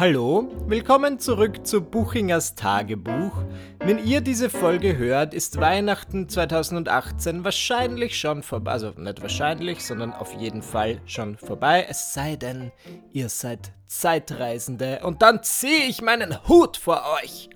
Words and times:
Hallo, 0.00 0.48
willkommen 0.66 1.18
zurück 1.18 1.66
zu 1.66 1.82
Buchingers 1.82 2.54
Tagebuch. 2.54 3.44
Wenn 3.80 4.02
ihr 4.02 4.22
diese 4.22 4.48
Folge 4.48 4.96
hört, 4.96 5.34
ist 5.34 5.60
Weihnachten 5.60 6.26
2018 6.26 7.44
wahrscheinlich 7.44 8.18
schon 8.18 8.42
vorbei. 8.42 8.70
Also 8.70 8.92
nicht 8.96 9.20
wahrscheinlich, 9.20 9.84
sondern 9.84 10.14
auf 10.14 10.32
jeden 10.32 10.62
Fall 10.62 11.02
schon 11.04 11.36
vorbei. 11.36 11.84
Es 11.86 12.14
sei 12.14 12.36
denn, 12.36 12.72
ihr 13.12 13.28
seid 13.28 13.72
Zeitreisende 13.88 15.00
und 15.02 15.20
dann 15.20 15.42
ziehe 15.42 15.84
ich 15.84 16.00
meinen 16.00 16.48
Hut 16.48 16.78
vor 16.78 17.02
euch. 17.22 17.50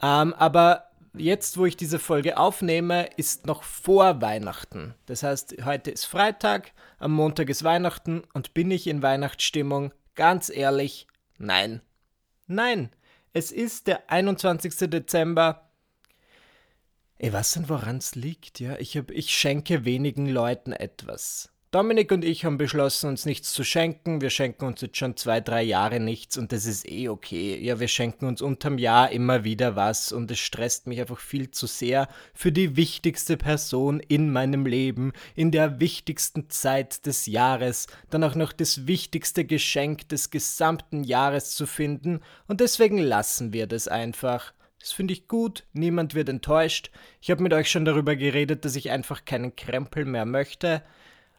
Ähm, 0.00 0.34
aber 0.34 0.84
jetzt, 1.16 1.58
wo 1.58 1.66
ich 1.66 1.76
diese 1.76 1.98
Folge 1.98 2.38
aufnehme, 2.38 3.08
ist 3.16 3.44
noch 3.44 3.64
vor 3.64 4.22
Weihnachten. 4.22 4.94
Das 5.06 5.24
heißt, 5.24 5.56
heute 5.64 5.90
ist 5.90 6.04
Freitag, 6.04 6.70
am 7.00 7.10
Montag 7.10 7.50
ist 7.50 7.64
Weihnachten 7.64 8.22
und 8.34 8.54
bin 8.54 8.70
ich 8.70 8.86
in 8.86 9.02
Weihnachtsstimmung? 9.02 9.92
Ganz 10.14 10.48
ehrlich, 10.48 11.08
Nein. 11.38 11.80
Nein, 12.46 12.90
es 13.32 13.52
ist 13.52 13.86
der 13.86 14.10
21. 14.10 14.90
Dezember. 14.90 15.70
Ich 17.18 17.32
weiß 17.32 17.56
nicht, 17.56 17.68
woran 17.68 17.96
es 17.96 18.14
liegt, 18.14 18.60
ja. 18.60 18.76
Ich, 18.78 18.96
hab, 18.96 19.10
ich 19.10 19.34
schenke 19.36 19.84
wenigen 19.84 20.26
Leuten 20.26 20.72
etwas. 20.72 21.50
Dominik 21.76 22.10
und 22.10 22.24
ich 22.24 22.46
haben 22.46 22.56
beschlossen, 22.56 23.10
uns 23.10 23.26
nichts 23.26 23.52
zu 23.52 23.62
schenken. 23.62 24.22
Wir 24.22 24.30
schenken 24.30 24.64
uns 24.64 24.80
jetzt 24.80 24.96
schon 24.96 25.14
zwei, 25.14 25.42
drei 25.42 25.62
Jahre 25.62 26.00
nichts 26.00 26.38
und 26.38 26.50
das 26.50 26.64
ist 26.64 26.90
eh 26.90 27.10
okay. 27.10 27.62
Ja, 27.62 27.78
wir 27.78 27.88
schenken 27.88 28.24
uns 28.24 28.40
unterm 28.40 28.78
Jahr 28.78 29.12
immer 29.12 29.44
wieder 29.44 29.76
was 29.76 30.10
und 30.10 30.30
es 30.30 30.38
stresst 30.38 30.86
mich 30.86 31.00
einfach 31.02 31.18
viel 31.18 31.50
zu 31.50 31.66
sehr 31.66 32.08
für 32.32 32.50
die 32.50 32.76
wichtigste 32.76 33.36
Person 33.36 34.00
in 34.00 34.32
meinem 34.32 34.64
Leben, 34.64 35.12
in 35.34 35.50
der 35.50 35.78
wichtigsten 35.78 36.48
Zeit 36.48 37.04
des 37.04 37.26
Jahres, 37.26 37.88
dann 38.08 38.24
auch 38.24 38.36
noch 38.36 38.54
das 38.54 38.86
wichtigste 38.86 39.44
Geschenk 39.44 40.08
des 40.08 40.30
gesamten 40.30 41.04
Jahres 41.04 41.56
zu 41.56 41.66
finden 41.66 42.20
und 42.48 42.62
deswegen 42.62 42.96
lassen 42.96 43.52
wir 43.52 43.66
das 43.66 43.86
einfach. 43.86 44.54
Das 44.80 44.92
finde 44.92 45.12
ich 45.12 45.28
gut, 45.28 45.66
niemand 45.74 46.14
wird 46.14 46.30
enttäuscht. 46.30 46.90
Ich 47.20 47.30
habe 47.30 47.42
mit 47.42 47.52
euch 47.52 47.70
schon 47.70 47.84
darüber 47.84 48.16
geredet, 48.16 48.64
dass 48.64 48.76
ich 48.76 48.90
einfach 48.90 49.26
keinen 49.26 49.56
Krempel 49.56 50.06
mehr 50.06 50.24
möchte. 50.24 50.82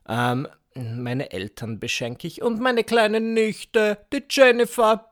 Ähm, 0.07 0.47
meine 0.75 1.31
Eltern 1.31 1.79
beschenke 1.79 2.27
ich 2.27 2.41
und 2.41 2.59
meine 2.59 2.83
kleine 2.83 3.19
Nichte, 3.19 3.97
die 4.13 4.23
Jennifer. 4.29 5.11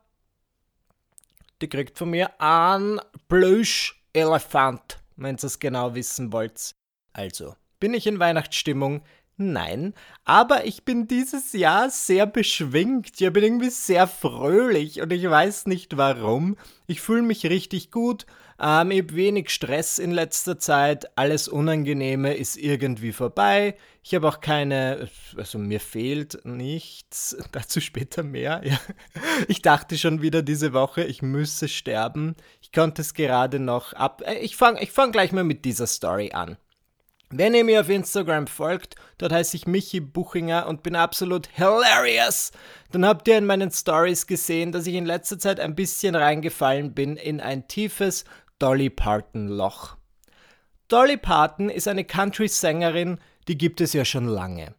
Die 1.61 1.69
kriegt 1.69 1.97
von 1.97 2.11
mir 2.11 2.39
einen 2.39 2.99
Plüsch-Elefant, 3.29 4.99
wenn 5.15 5.35
ihr 5.35 5.43
es 5.43 5.59
genau 5.59 5.95
wissen 5.95 6.31
wollt. 6.31 6.75
Also, 7.13 7.55
bin 7.79 7.93
ich 7.93 8.07
in 8.07 8.19
Weihnachtsstimmung? 8.19 9.01
Nein, 9.37 9.93
aber 10.23 10.65
ich 10.65 10.85
bin 10.85 11.07
dieses 11.07 11.51
Jahr 11.51 11.89
sehr 11.89 12.25
beschwingt. 12.25 13.19
Ich 13.19 13.33
bin 13.33 13.43
irgendwie 13.43 13.69
sehr 13.69 14.07
fröhlich 14.07 15.01
und 15.01 15.11
ich 15.11 15.29
weiß 15.29 15.65
nicht 15.65 15.97
warum. 15.97 16.55
Ich 16.87 17.01
fühle 17.01 17.21
mich 17.21 17.45
richtig 17.45 17.91
gut. 17.91 18.25
Ähm, 18.59 18.91
ich 18.91 19.01
habe 19.01 19.15
wenig 19.15 19.49
Stress 19.49 19.99
in 19.99 20.11
letzter 20.11 20.57
Zeit. 20.57 21.17
Alles 21.17 21.47
Unangenehme 21.47 22.33
ist 22.33 22.57
irgendwie 22.57 23.11
vorbei. 23.11 23.75
Ich 24.03 24.13
habe 24.15 24.27
auch 24.27 24.39
keine, 24.39 25.09
also 25.35 25.57
mir 25.57 25.79
fehlt 25.79 26.45
nichts. 26.45 27.35
Dazu 27.51 27.81
später 27.81 28.23
mehr. 28.23 28.61
Ja. 28.65 28.79
Ich 29.47 29.61
dachte 29.61 29.97
schon 29.97 30.21
wieder 30.21 30.41
diese 30.41 30.73
Woche, 30.73 31.03
ich 31.03 31.21
müsse 31.21 31.67
sterben. 31.67 32.35
Ich 32.61 32.71
konnte 32.71 33.01
es 33.01 33.13
gerade 33.13 33.59
noch 33.59 33.93
ab. 33.93 34.21
Äh, 34.25 34.39
ich 34.39 34.55
fange 34.55 34.81
ich 34.81 34.91
fang 34.91 35.11
gleich 35.11 35.31
mal 35.31 35.43
mit 35.43 35.65
dieser 35.65 35.87
Story 35.87 36.31
an. 36.33 36.57
Wenn 37.31 37.55
ihr 37.55 37.63
mir 37.63 37.81
auf 37.81 37.89
Instagram 37.89 38.45
folgt, 38.45 38.95
dort 39.17 39.33
heiße 39.33 39.57
ich 39.57 39.65
Michi 39.65 39.99
Buchinger 39.99 40.67
und 40.67 40.83
bin 40.83 40.95
absolut 40.95 41.47
hilarious, 41.47 42.51
dann 42.91 43.05
habt 43.05 43.27
ihr 43.27 43.37
in 43.37 43.47
meinen 43.47 43.71
Stories 43.71 44.27
gesehen, 44.27 44.71
dass 44.71 44.85
ich 44.85 44.93
in 44.93 45.05
letzter 45.05 45.39
Zeit 45.39 45.59
ein 45.59 45.75
bisschen 45.75 46.15
reingefallen 46.15 46.93
bin 46.93 47.17
in 47.17 47.41
ein 47.41 47.67
tiefes 47.67 48.25
Dolly 48.59 48.89
Parton 48.89 49.47
Loch. 49.47 49.97
Dolly 50.87 51.17
Parton 51.17 51.69
ist 51.69 51.87
eine 51.87 52.05
Country-Sängerin, 52.05 53.17
die 53.47 53.57
gibt 53.57 53.81
es 53.81 53.91
ja 53.91 54.05
schon 54.05 54.27
lange. 54.27 54.75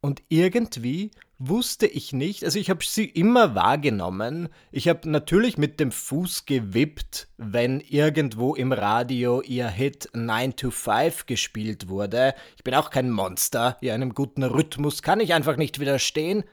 Und 0.00 0.22
irgendwie 0.28 1.10
wusste 1.38 1.86
ich 1.86 2.14
nicht, 2.14 2.44
also 2.44 2.58
ich 2.58 2.70
habe 2.70 2.82
sie 2.84 3.04
immer 3.04 3.54
wahrgenommen. 3.54 4.48
Ich 4.72 4.88
habe 4.88 5.10
natürlich 5.10 5.58
mit 5.58 5.78
dem 5.78 5.92
Fuß 5.92 6.46
gewippt, 6.46 7.28
wenn 7.36 7.80
irgendwo 7.80 8.54
im 8.54 8.72
Radio 8.72 9.42
ihr 9.42 9.68
Hit 9.68 10.08
9 10.14 10.56
to 10.56 10.70
5 10.70 11.26
gespielt 11.26 11.88
wurde. 11.88 12.34
Ich 12.56 12.64
bin 12.64 12.74
auch 12.74 12.90
kein 12.90 13.10
Monster, 13.10 13.76
ja, 13.82 13.92
einem 13.92 14.14
guten 14.14 14.42
Rhythmus 14.42 15.02
kann 15.02 15.20
ich 15.20 15.34
einfach 15.34 15.56
nicht 15.56 15.80
widerstehen. 15.80 16.44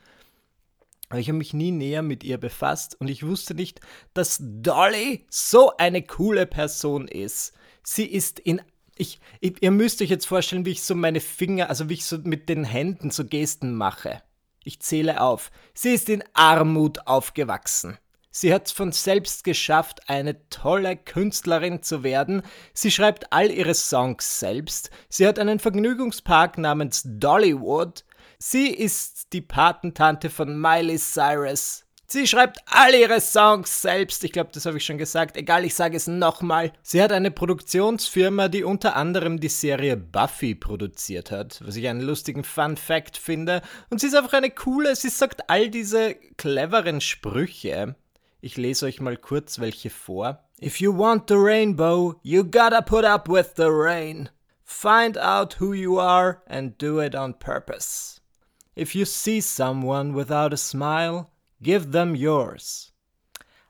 Ich 1.20 1.28
habe 1.28 1.38
mich 1.38 1.54
nie 1.54 1.72
näher 1.72 2.02
mit 2.02 2.24
ihr 2.24 2.38
befasst 2.38 3.00
und 3.00 3.08
ich 3.08 3.26
wusste 3.26 3.54
nicht, 3.54 3.80
dass 4.14 4.40
Dolly 4.42 5.26
so 5.30 5.76
eine 5.78 6.02
coole 6.02 6.46
Person 6.46 7.08
ist. 7.08 7.54
Sie 7.84 8.06
ist 8.06 8.40
in 8.40 8.62
ich, 8.96 9.20
ihr 9.42 9.72
müsst 9.72 10.02
euch 10.02 10.10
jetzt 10.10 10.28
vorstellen, 10.28 10.66
wie 10.66 10.72
ich 10.72 10.84
so 10.84 10.94
meine 10.94 11.20
Finger, 11.20 11.70
also 11.70 11.90
wie 11.90 11.96
ich 11.96 12.06
so 12.06 12.20
mit 12.20 12.48
den 12.48 12.64
Händen 12.64 13.10
so 13.10 13.26
Gesten 13.26 13.74
mache. 13.74 14.22
Ich 14.64 14.80
zähle 14.82 15.20
auf. 15.22 15.52
Sie 15.74 15.94
ist 15.94 16.10
in 16.10 16.24
Armut 16.34 17.08
aufgewachsen. 17.08 17.98
Sie 18.36 18.54
hat 18.54 18.68
es 18.68 18.72
von 18.72 18.92
selbst 18.92 19.44
geschafft, 19.44 20.10
eine 20.10 20.50
tolle 20.50 20.98
Künstlerin 20.98 21.84
zu 21.84 22.04
werden. 22.04 22.42
Sie 22.74 22.90
schreibt 22.90 23.32
all 23.32 23.52
ihre 23.52 23.76
Songs 23.76 24.40
selbst. 24.40 24.90
Sie 25.08 25.28
hat 25.28 25.38
einen 25.38 25.60
Vergnügungspark 25.60 26.58
namens 26.58 27.04
Dollywood. 27.06 28.04
Sie 28.46 28.68
ist 28.68 29.32
die 29.32 29.40
Patentante 29.40 30.30
von 30.30 30.60
Miley 30.60 30.98
Cyrus. 30.98 31.86
Sie 32.08 32.28
schreibt 32.28 32.60
all 32.66 32.94
ihre 32.94 33.22
Songs 33.22 33.82
selbst. 33.82 34.22
Ich 34.26 34.34
glaube, 34.34 34.50
das 34.54 34.66
habe 34.66 34.76
ich 34.76 34.84
schon 34.84 34.98
gesagt. 34.98 35.38
Egal, 35.38 35.64
ich 35.64 35.74
sage 35.74 35.96
es 35.96 36.08
nochmal. 36.08 36.74
Sie 36.82 37.02
hat 37.02 37.14
eine 37.14 37.32
Produktionsfirma, 37.32 38.50
die 38.50 38.66
unter 38.66 38.98
anderem 38.98 39.40
die 39.40 39.48
Serie 39.48 39.96
Buffy 39.96 40.56
produziert 40.56 41.32
hat, 41.32 41.62
was 41.66 41.78
ich 41.78 41.88
einen 41.88 42.02
lustigen 42.02 42.44
Fun 42.44 42.76
Fact 42.76 43.16
finde. 43.16 43.62
Und 43.90 44.02
sie 44.02 44.08
ist 44.08 44.16
einfach 44.16 44.34
eine 44.34 44.50
coole, 44.50 44.94
sie 44.98 45.08
sagt 45.08 45.50
all 45.50 45.70
diese 45.70 46.16
cleveren 46.36 47.00
Sprüche. 47.00 47.96
Ich 48.42 48.58
lese 48.58 48.88
euch 48.88 49.00
mal 49.00 49.16
kurz 49.16 49.60
welche 49.60 49.90
vor. 49.90 50.44
If 50.62 50.82
you 50.82 50.96
want 50.96 51.30
the 51.30 51.36
rainbow, 51.36 52.20
you 52.24 52.44
gotta 52.44 52.82
put 52.82 53.06
up 53.06 53.30
with 53.30 53.54
the 53.56 53.70
rain. 53.70 54.28
Find 54.66 55.18
out 55.18 55.62
who 55.62 55.74
you 55.74 55.98
are 55.98 56.42
and 56.46 56.78
do 56.78 57.02
it 57.02 57.16
on 57.16 57.40
purpose. 57.40 58.20
If 58.78 58.96
you 58.96 59.06
see 59.06 59.42
someone 59.42 60.16
without 60.16 60.54
a 60.54 60.58
smile, 60.58 61.30
Give 61.64 61.92
them 61.92 62.14
yours. 62.14 62.94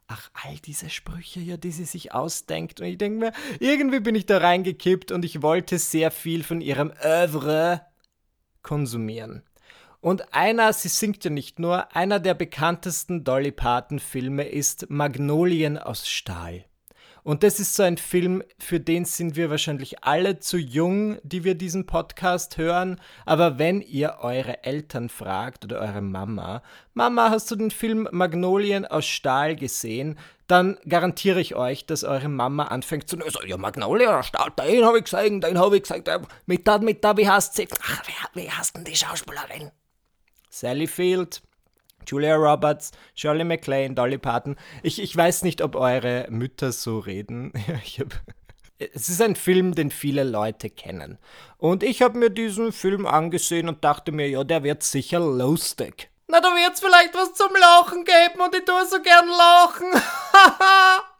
Ach, 0.07 0.31
all 0.43 0.57
diese 0.57 0.89
Sprüche, 0.89 1.39
ja, 1.39 1.57
die 1.57 1.71
sie 1.71 1.85
sich 1.85 2.11
ausdenkt. 2.11 2.81
Und 2.81 2.87
ich 2.87 2.97
denke 2.97 3.19
mir, 3.19 3.33
irgendwie 3.59 3.99
bin 3.99 4.15
ich 4.15 4.25
da 4.25 4.39
reingekippt 4.39 5.11
und 5.11 5.23
ich 5.23 5.43
wollte 5.43 5.77
sehr 5.77 6.09
viel 6.09 6.43
von 6.43 6.59
ihrem 6.59 6.91
Oeuvre 7.03 7.85
konsumieren. 8.63 9.43
Und 10.01 10.33
einer, 10.33 10.73
sie 10.73 10.89
singt 10.89 11.23
ja 11.23 11.29
nicht 11.29 11.59
nur, 11.59 11.95
einer 11.95 12.19
der 12.19 12.33
bekanntesten 12.33 13.23
Dolly 13.23 13.51
Parton-Filme 13.51 14.43
ist 14.43 14.89
Magnolien 14.89 15.77
aus 15.77 16.09
Stahl. 16.09 16.65
Und 17.23 17.43
das 17.43 17.59
ist 17.59 17.75
so 17.75 17.83
ein 17.83 17.97
Film, 17.97 18.43
für 18.59 18.81
den 18.81 19.05
sind 19.05 19.37
wir 19.37 19.49
wahrscheinlich 19.49 20.03
alle 20.03 20.39
zu 20.39 20.57
jung, 20.57 21.17
die 21.23 21.45
wir 21.45 21.55
diesen 21.55 21.85
Podcast 21.85 22.57
hören. 22.57 22.99
Aber 23.25 23.57
wenn 23.57 23.81
ihr 23.81 24.17
eure 24.19 24.63
Eltern 24.65 25.07
fragt 25.07 25.63
oder 25.63 25.79
eure 25.79 26.01
Mama, 26.01 26.61
Mama, 26.93 27.29
hast 27.29 27.49
du 27.49 27.55
den 27.55 27.71
Film 27.71 28.09
Magnolien 28.11 28.85
aus 28.85 29.05
Stahl 29.05 29.55
gesehen? 29.55 30.19
Dann 30.47 30.77
garantiere 30.87 31.39
ich 31.39 31.55
euch, 31.55 31.85
dass 31.85 32.03
eure 32.03 32.27
Mama 32.27 32.65
anfängt 32.65 33.07
zu 33.07 33.17
sagen, 33.17 33.47
ja, 33.47 33.57
Magnolien 33.57 34.09
aus 34.09 34.27
Stahl, 34.27 34.51
den 34.59 34.83
habe 34.83 34.97
ich 34.97 35.05
gesehen, 35.05 35.39
den 35.39 35.57
habe 35.57 35.77
ich 35.77 35.83
gesagt, 35.83 36.09
mit 36.45 36.67
da, 36.67 36.77
mit 36.79 37.03
da, 37.03 37.15
wie 37.15 37.29
heißt 37.29 37.55
sie? 37.55 37.67
Ach, 37.81 38.03
wer, 38.05 38.43
wie 38.43 38.51
heißt 38.51 38.75
denn 38.75 38.83
die 38.83 38.95
Schauspielerin? 38.95 39.71
Sally 40.49 40.87
Field. 40.87 41.41
Julia 42.05 42.35
Roberts, 42.35 42.91
Shirley 43.15 43.43
MacLaine, 43.43 43.95
Dolly 43.95 44.17
Parton. 44.17 44.55
Ich, 44.81 45.01
ich 45.01 45.15
weiß 45.15 45.43
nicht, 45.43 45.61
ob 45.61 45.75
eure 45.75 46.27
Mütter 46.29 46.71
so 46.71 46.99
reden. 46.99 47.53
es 48.93 49.09
ist 49.09 49.21
ein 49.21 49.35
Film, 49.35 49.75
den 49.75 49.91
viele 49.91 50.23
Leute 50.23 50.69
kennen. 50.69 51.17
Und 51.57 51.83
ich 51.83 52.01
habe 52.01 52.17
mir 52.17 52.29
diesen 52.29 52.71
Film 52.71 53.05
angesehen 53.05 53.69
und 53.69 53.83
dachte 53.83 54.11
mir, 54.11 54.29
ja, 54.29 54.43
der 54.43 54.63
wird 54.63 54.83
sicher 54.83 55.19
lustig. 55.19 56.09
Na, 56.27 56.39
da 56.41 56.49
wird's 56.49 56.79
vielleicht 56.79 57.13
was 57.13 57.33
zum 57.33 57.51
Lachen 57.59 58.05
geben 58.05 58.41
und 58.43 58.55
ich 58.55 58.65
tue 58.65 58.85
so 58.87 59.01
gern 59.01 59.27
lachen. 59.27 59.91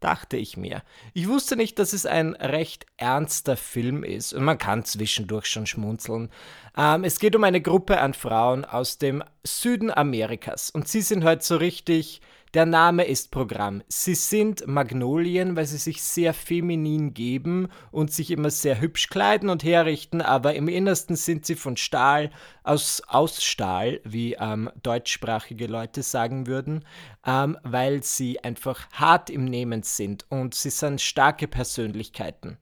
dachte 0.00 0.36
ich 0.36 0.56
mir. 0.56 0.82
Ich 1.14 1.28
wusste 1.28 1.56
nicht, 1.56 1.78
dass 1.78 1.92
es 1.92 2.06
ein 2.06 2.34
recht 2.34 2.86
ernster 2.96 3.56
Film 3.56 4.04
ist 4.04 4.32
und 4.32 4.44
man 4.44 4.58
kann 4.58 4.84
zwischendurch 4.84 5.46
schon 5.46 5.66
schmunzeln. 5.66 6.30
Ähm, 6.76 7.04
es 7.04 7.18
geht 7.18 7.36
um 7.36 7.44
eine 7.44 7.60
Gruppe 7.60 8.00
an 8.00 8.14
Frauen 8.14 8.64
aus 8.64 8.98
dem 8.98 9.22
Süden 9.44 9.90
Amerikas 9.90 10.70
und 10.70 10.88
sie 10.88 11.02
sind 11.02 11.24
halt 11.24 11.42
so 11.42 11.56
richtig 11.56 12.20
der 12.56 12.64
Name 12.64 13.04
ist 13.04 13.32
Programm. 13.32 13.82
Sie 13.86 14.14
sind 14.14 14.66
Magnolien, 14.66 15.56
weil 15.56 15.66
sie 15.66 15.76
sich 15.76 16.02
sehr 16.02 16.32
feminin 16.32 17.12
geben 17.12 17.68
und 17.90 18.10
sich 18.10 18.30
immer 18.30 18.48
sehr 18.48 18.80
hübsch 18.80 19.10
kleiden 19.10 19.50
und 19.50 19.62
herrichten, 19.62 20.22
aber 20.22 20.54
im 20.54 20.66
Innersten 20.66 21.16
sind 21.16 21.44
sie 21.44 21.54
von 21.54 21.76
Stahl, 21.76 22.30
aus, 22.64 23.02
aus 23.08 23.44
Stahl, 23.44 24.00
wie 24.04 24.38
ähm, 24.40 24.70
deutschsprachige 24.82 25.66
Leute 25.66 26.02
sagen 26.02 26.46
würden, 26.46 26.86
ähm, 27.26 27.58
weil 27.62 28.02
sie 28.02 28.42
einfach 28.42 28.88
hart 28.90 29.28
im 29.28 29.44
Nehmen 29.44 29.82
sind 29.82 30.24
und 30.30 30.54
sie 30.54 30.70
sind 30.70 31.02
starke 31.02 31.48
Persönlichkeiten. 31.48 32.56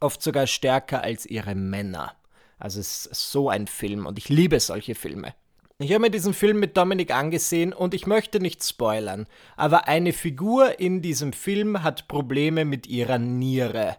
Oft 0.00 0.22
sogar 0.22 0.46
stärker 0.46 1.02
als 1.02 1.24
ihre 1.24 1.54
Männer. 1.54 2.14
Also 2.58 2.78
es 2.80 3.06
ist 3.06 3.32
so 3.32 3.48
ein 3.48 3.66
Film 3.66 4.04
und 4.04 4.18
ich 4.18 4.28
liebe 4.28 4.60
solche 4.60 4.94
Filme. 4.94 5.32
Ich 5.82 5.92
habe 5.92 6.00
mir 6.00 6.10
diesen 6.10 6.34
Film 6.34 6.60
mit 6.60 6.76
Dominik 6.76 7.10
angesehen 7.10 7.72
und 7.72 7.94
ich 7.94 8.06
möchte 8.06 8.38
nicht 8.38 8.62
spoilern, 8.62 9.26
aber 9.56 9.88
eine 9.88 10.12
Figur 10.12 10.78
in 10.78 11.00
diesem 11.00 11.32
Film 11.32 11.82
hat 11.82 12.06
Probleme 12.06 12.66
mit 12.66 12.86
ihrer 12.86 13.18
Niere. 13.18 13.96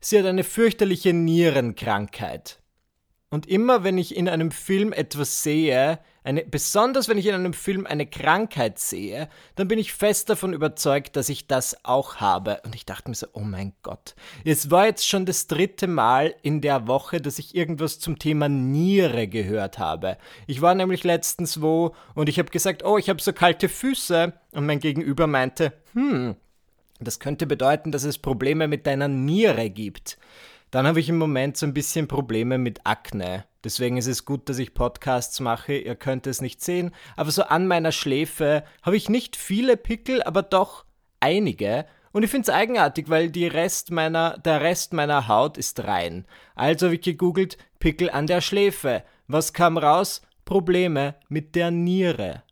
Sie 0.00 0.18
hat 0.18 0.24
eine 0.24 0.42
fürchterliche 0.42 1.12
Nierenkrankheit. 1.12 2.57
Und 3.30 3.46
immer 3.46 3.84
wenn 3.84 3.98
ich 3.98 4.16
in 4.16 4.28
einem 4.28 4.50
Film 4.50 4.92
etwas 4.92 5.42
sehe, 5.42 5.98
eine, 6.24 6.44
besonders 6.44 7.08
wenn 7.08 7.18
ich 7.18 7.26
in 7.26 7.34
einem 7.34 7.52
Film 7.52 7.86
eine 7.86 8.06
Krankheit 8.06 8.78
sehe, 8.78 9.28
dann 9.54 9.68
bin 9.68 9.78
ich 9.78 9.92
fest 9.92 10.30
davon 10.30 10.54
überzeugt, 10.54 11.16
dass 11.16 11.28
ich 11.28 11.46
das 11.46 11.84
auch 11.84 12.16
habe. 12.16 12.60
Und 12.64 12.74
ich 12.74 12.86
dachte 12.86 13.10
mir 13.10 13.14
so, 13.14 13.26
oh 13.32 13.40
mein 13.40 13.74
Gott. 13.82 14.14
Es 14.44 14.70
war 14.70 14.86
jetzt 14.86 15.06
schon 15.06 15.26
das 15.26 15.46
dritte 15.46 15.86
Mal 15.86 16.34
in 16.42 16.62
der 16.62 16.86
Woche, 16.86 17.20
dass 17.20 17.38
ich 17.38 17.54
irgendwas 17.54 17.98
zum 17.98 18.18
Thema 18.18 18.48
Niere 18.48 19.28
gehört 19.28 19.78
habe. 19.78 20.16
Ich 20.46 20.62
war 20.62 20.74
nämlich 20.74 21.04
letztens 21.04 21.60
wo 21.60 21.94
und 22.14 22.28
ich 22.28 22.38
habe 22.38 22.50
gesagt, 22.50 22.82
oh, 22.84 22.96
ich 22.96 23.10
habe 23.10 23.20
so 23.20 23.32
kalte 23.32 23.68
Füße. 23.68 24.32
Und 24.52 24.66
mein 24.66 24.80
Gegenüber 24.80 25.26
meinte, 25.26 25.74
hm, 25.92 26.34
das 27.00 27.20
könnte 27.20 27.46
bedeuten, 27.46 27.92
dass 27.92 28.04
es 28.04 28.18
Probleme 28.18 28.68
mit 28.68 28.86
deiner 28.86 29.08
Niere 29.08 29.70
gibt. 29.70 30.18
Dann 30.70 30.86
habe 30.86 31.00
ich 31.00 31.08
im 31.08 31.18
Moment 31.18 31.56
so 31.56 31.66
ein 31.66 31.74
bisschen 31.74 32.08
Probleme 32.08 32.58
mit 32.58 32.80
Akne. 32.84 33.44
Deswegen 33.64 33.96
ist 33.96 34.06
es 34.06 34.24
gut, 34.24 34.48
dass 34.48 34.58
ich 34.58 34.74
Podcasts 34.74 35.40
mache. 35.40 35.74
Ihr 35.74 35.96
könnt 35.96 36.26
es 36.26 36.40
nicht 36.42 36.62
sehen. 36.62 36.94
Aber 37.16 37.30
so 37.30 37.44
an 37.44 37.66
meiner 37.66 37.92
Schläfe 37.92 38.64
habe 38.82 38.96
ich 38.96 39.08
nicht 39.08 39.36
viele 39.36 39.76
Pickel, 39.76 40.22
aber 40.22 40.42
doch 40.42 40.84
einige. 41.20 41.86
Und 42.12 42.22
ich 42.22 42.30
finde 42.30 42.50
es 42.50 42.54
eigenartig, 42.54 43.08
weil 43.08 43.30
Rest 43.48 43.90
meiner, 43.90 44.38
der 44.38 44.60
Rest 44.60 44.92
meiner 44.92 45.28
Haut 45.28 45.58
ist 45.58 45.84
rein. 45.84 46.26
Also 46.54 46.86
habe 46.86 46.96
ich 46.96 47.02
gegoogelt, 47.02 47.58
Pickel 47.78 48.10
an 48.10 48.26
der 48.26 48.40
Schläfe. 48.40 49.04
Was 49.26 49.52
kam 49.52 49.78
raus? 49.78 50.22
Probleme 50.44 51.14
mit 51.28 51.54
der 51.54 51.70
Niere. 51.70 52.42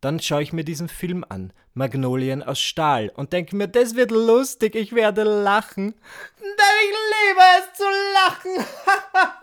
Dann 0.00 0.18
schaue 0.18 0.42
ich 0.42 0.52
mir 0.52 0.64
diesen 0.64 0.88
Film 0.88 1.24
an, 1.28 1.52
Magnolien 1.74 2.42
aus 2.42 2.58
Stahl, 2.58 3.10
und 3.14 3.32
denke 3.32 3.54
mir, 3.54 3.68
das 3.68 3.96
wird 3.96 4.10
lustig, 4.10 4.74
ich 4.74 4.94
werde 4.94 5.24
lachen. 5.24 5.94
Denn 6.40 6.76
ich 6.84 6.96
liebe 7.12 7.42
es 7.58 7.76
zu 7.76 7.84
lachen. 8.14 8.66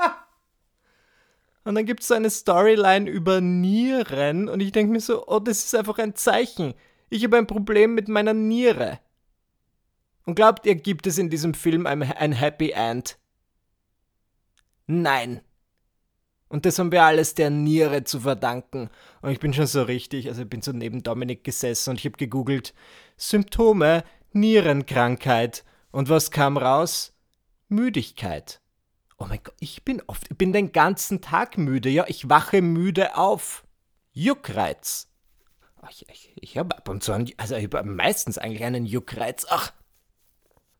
und 1.63 1.75
dann 1.75 1.85
gibt 1.85 2.01
es 2.01 2.07
so 2.07 2.15
eine 2.15 2.31
Storyline 2.31 3.09
über 3.09 3.39
Nieren, 3.39 4.49
und 4.49 4.59
ich 4.61 4.71
denke 4.71 4.91
mir 4.91 5.01
so, 5.01 5.27
oh, 5.27 5.39
das 5.39 5.65
ist 5.65 5.75
einfach 5.75 5.99
ein 5.99 6.15
Zeichen. 6.15 6.73
Ich 7.09 7.23
habe 7.23 7.37
ein 7.37 7.47
Problem 7.47 7.93
mit 7.93 8.07
meiner 8.07 8.33
Niere. 8.33 8.99
Und 10.25 10.35
glaubt 10.35 10.65
ihr, 10.65 10.75
gibt 10.75 11.07
es 11.07 11.17
in 11.17 11.29
diesem 11.29 11.53
Film 11.53 11.85
ein, 11.87 12.03
ein 12.03 12.33
Happy 12.33 12.71
End? 12.71 13.17
Nein. 14.87 15.41
Und 16.49 16.65
das 16.65 16.79
haben 16.79 16.91
wir 16.91 17.03
alles 17.03 17.35
der 17.35 17.49
Niere 17.49 18.03
zu 18.03 18.21
verdanken. 18.21 18.89
Und 19.21 19.31
ich 19.31 19.39
bin 19.39 19.53
schon 19.53 19.67
so 19.67 19.83
richtig, 19.83 20.27
also 20.27 20.43
ich 20.43 20.49
bin 20.49 20.61
so 20.61 20.71
neben 20.71 21.03
Dominik 21.03 21.43
gesessen 21.43 21.91
und 21.91 21.99
ich 21.99 22.05
habe 22.05 22.17
gegoogelt 22.17 22.73
Symptome 23.17 24.03
Nierenkrankheit. 24.33 25.63
Und 25.91 26.09
was 26.09 26.31
kam 26.31 26.57
raus? 26.57 27.13
Müdigkeit. 27.69 28.61
Oh 29.17 29.25
mein 29.27 29.39
Gott, 29.43 29.55
ich 29.59 29.83
bin 29.83 30.01
oft, 30.05 30.27
ich 30.29 30.37
bin 30.37 30.53
den 30.53 30.71
ganzen 30.71 31.21
Tag 31.21 31.57
müde. 31.57 31.89
Ja, 31.89 32.05
ich 32.07 32.29
wache 32.29 32.61
müde 32.61 33.17
auf. 33.17 33.65
Juckreiz. 34.11 35.07
Ich, 35.89 36.07
ich, 36.09 36.33
ich 36.35 36.57
habe 36.57 36.77
ab 36.77 36.89
und 36.89 37.03
zu, 37.03 37.13
einen, 37.13 37.31
also 37.37 37.55
ich 37.55 37.63
habe 37.63 37.83
meistens 37.83 38.37
eigentlich 38.37 38.63
einen 38.63 38.85
Juckreiz. 38.85 39.45
Ach, 39.49 39.71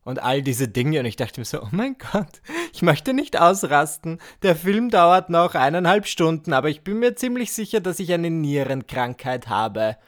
und 0.08 0.22
all 0.22 0.40
diese 0.40 0.68
Dinge. 0.68 1.00
Und 1.00 1.04
ich 1.04 1.16
dachte 1.16 1.38
mir 1.38 1.44
so, 1.44 1.62
oh 1.62 1.68
mein 1.70 1.96
Gott, 1.98 2.40
ich 2.72 2.80
möchte 2.80 3.12
nicht 3.12 3.38
ausrasten. 3.38 4.22
Der 4.40 4.56
Film 4.56 4.88
dauert 4.88 5.28
noch 5.28 5.54
eineinhalb 5.54 6.06
Stunden, 6.06 6.54
aber 6.54 6.70
ich 6.70 6.80
bin 6.80 6.98
mir 6.98 7.14
ziemlich 7.14 7.52
sicher, 7.52 7.80
dass 7.80 8.00
ich 8.00 8.10
eine 8.14 8.30
Nierenkrankheit 8.30 9.48
habe. 9.48 9.98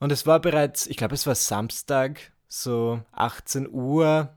Und 0.00 0.10
es 0.10 0.26
war 0.26 0.40
bereits, 0.40 0.86
ich 0.86 0.96
glaube, 0.96 1.12
es 1.12 1.26
war 1.26 1.34
Samstag, 1.34 2.32
so 2.48 3.02
18 3.12 3.68
Uhr, 3.70 4.30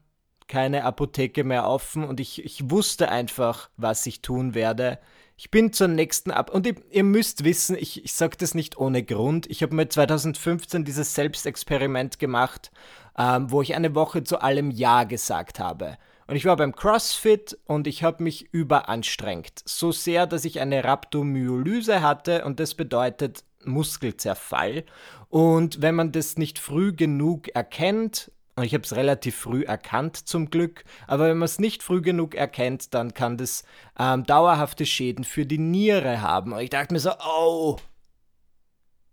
keine 0.50 0.84
Apotheke 0.84 1.46
mehr 1.46 1.66
offen 1.66 2.04
und 2.04 2.20
ich, 2.20 2.44
ich 2.44 2.70
wusste 2.70 3.08
einfach, 3.08 3.70
was 3.78 4.06
ich 4.06 4.22
tun 4.22 4.54
werde. 4.54 5.00
Ich 5.40 5.52
bin 5.52 5.72
zur 5.72 5.88
nächsten 5.88 6.32
Ab 6.32 6.50
und 6.50 6.66
ihr, 6.66 7.04
müsst 7.04 7.44
wissen, 7.44 7.76
ich, 7.78 8.04
ich 8.04 8.14
sage 8.14 8.38
das 8.38 8.56
nicht 8.56 8.78
ohne 8.78 9.04
Grund. 9.04 9.48
Ich 9.50 9.62
habe 9.62 9.76
mir 9.76 9.88
2015 9.88 10.84
dieses 10.84 11.14
Selbstexperiment 11.14 12.18
gemacht 12.18 12.72
ähm, 13.18 13.52
wo 13.52 13.62
ich 13.62 13.76
eine 13.76 13.96
Woche 13.96 14.24
zu 14.24 14.42
allem 14.42 14.72
Ja 14.72 15.04
gesagt 15.04 15.60
habe. 15.60 15.98
Und 16.28 16.36
ich 16.36 16.46
war 16.46 16.56
beim 16.58 16.76
CrossFit 16.76 17.58
und 17.66 17.88
ich 17.88 18.04
habe 18.04 18.24
mich 18.24 18.54
überanstrengt. 18.54 19.62
So 19.66 19.92
sehr, 19.92 20.28
dass 20.28 20.46
ich 20.46 20.60
eine 20.60 20.84
Rhabdomyolyse 20.84 22.02
hatte 22.02 22.46
und 22.46 22.60
das 22.60 22.76
bedeutet 22.76 23.44
Muskelzerfall. 23.64 24.84
Und 25.30 25.82
wenn 25.82 25.96
man 25.96 26.12
das 26.12 26.38
nicht 26.38 26.60
früh 26.60 26.94
genug 26.94 27.50
erkennt, 27.50 28.32
ich 28.64 28.74
habe 28.74 28.84
es 28.84 28.96
relativ 28.96 29.36
früh 29.36 29.64
erkannt 29.64 30.18
zum 30.18 30.50
Glück, 30.50 30.84
aber 31.06 31.30
wenn 31.30 31.38
man 31.38 31.46
es 31.46 31.60
nicht 31.60 31.84
früh 31.84 32.02
genug 32.02 32.36
erkennt, 32.36 32.94
dann 32.94 33.14
kann 33.14 33.38
das 33.38 33.64
ähm, 34.00 34.24
dauerhafte 34.24 34.86
Schäden 34.86 35.24
für 35.24 35.46
die 35.46 35.60
Niere 35.60 36.22
haben. 36.22 36.54
Und 36.54 36.60
ich 36.60 36.70
dachte 36.70 36.94
mir 36.94 37.00
so, 37.00 37.12
oh, 37.20 37.78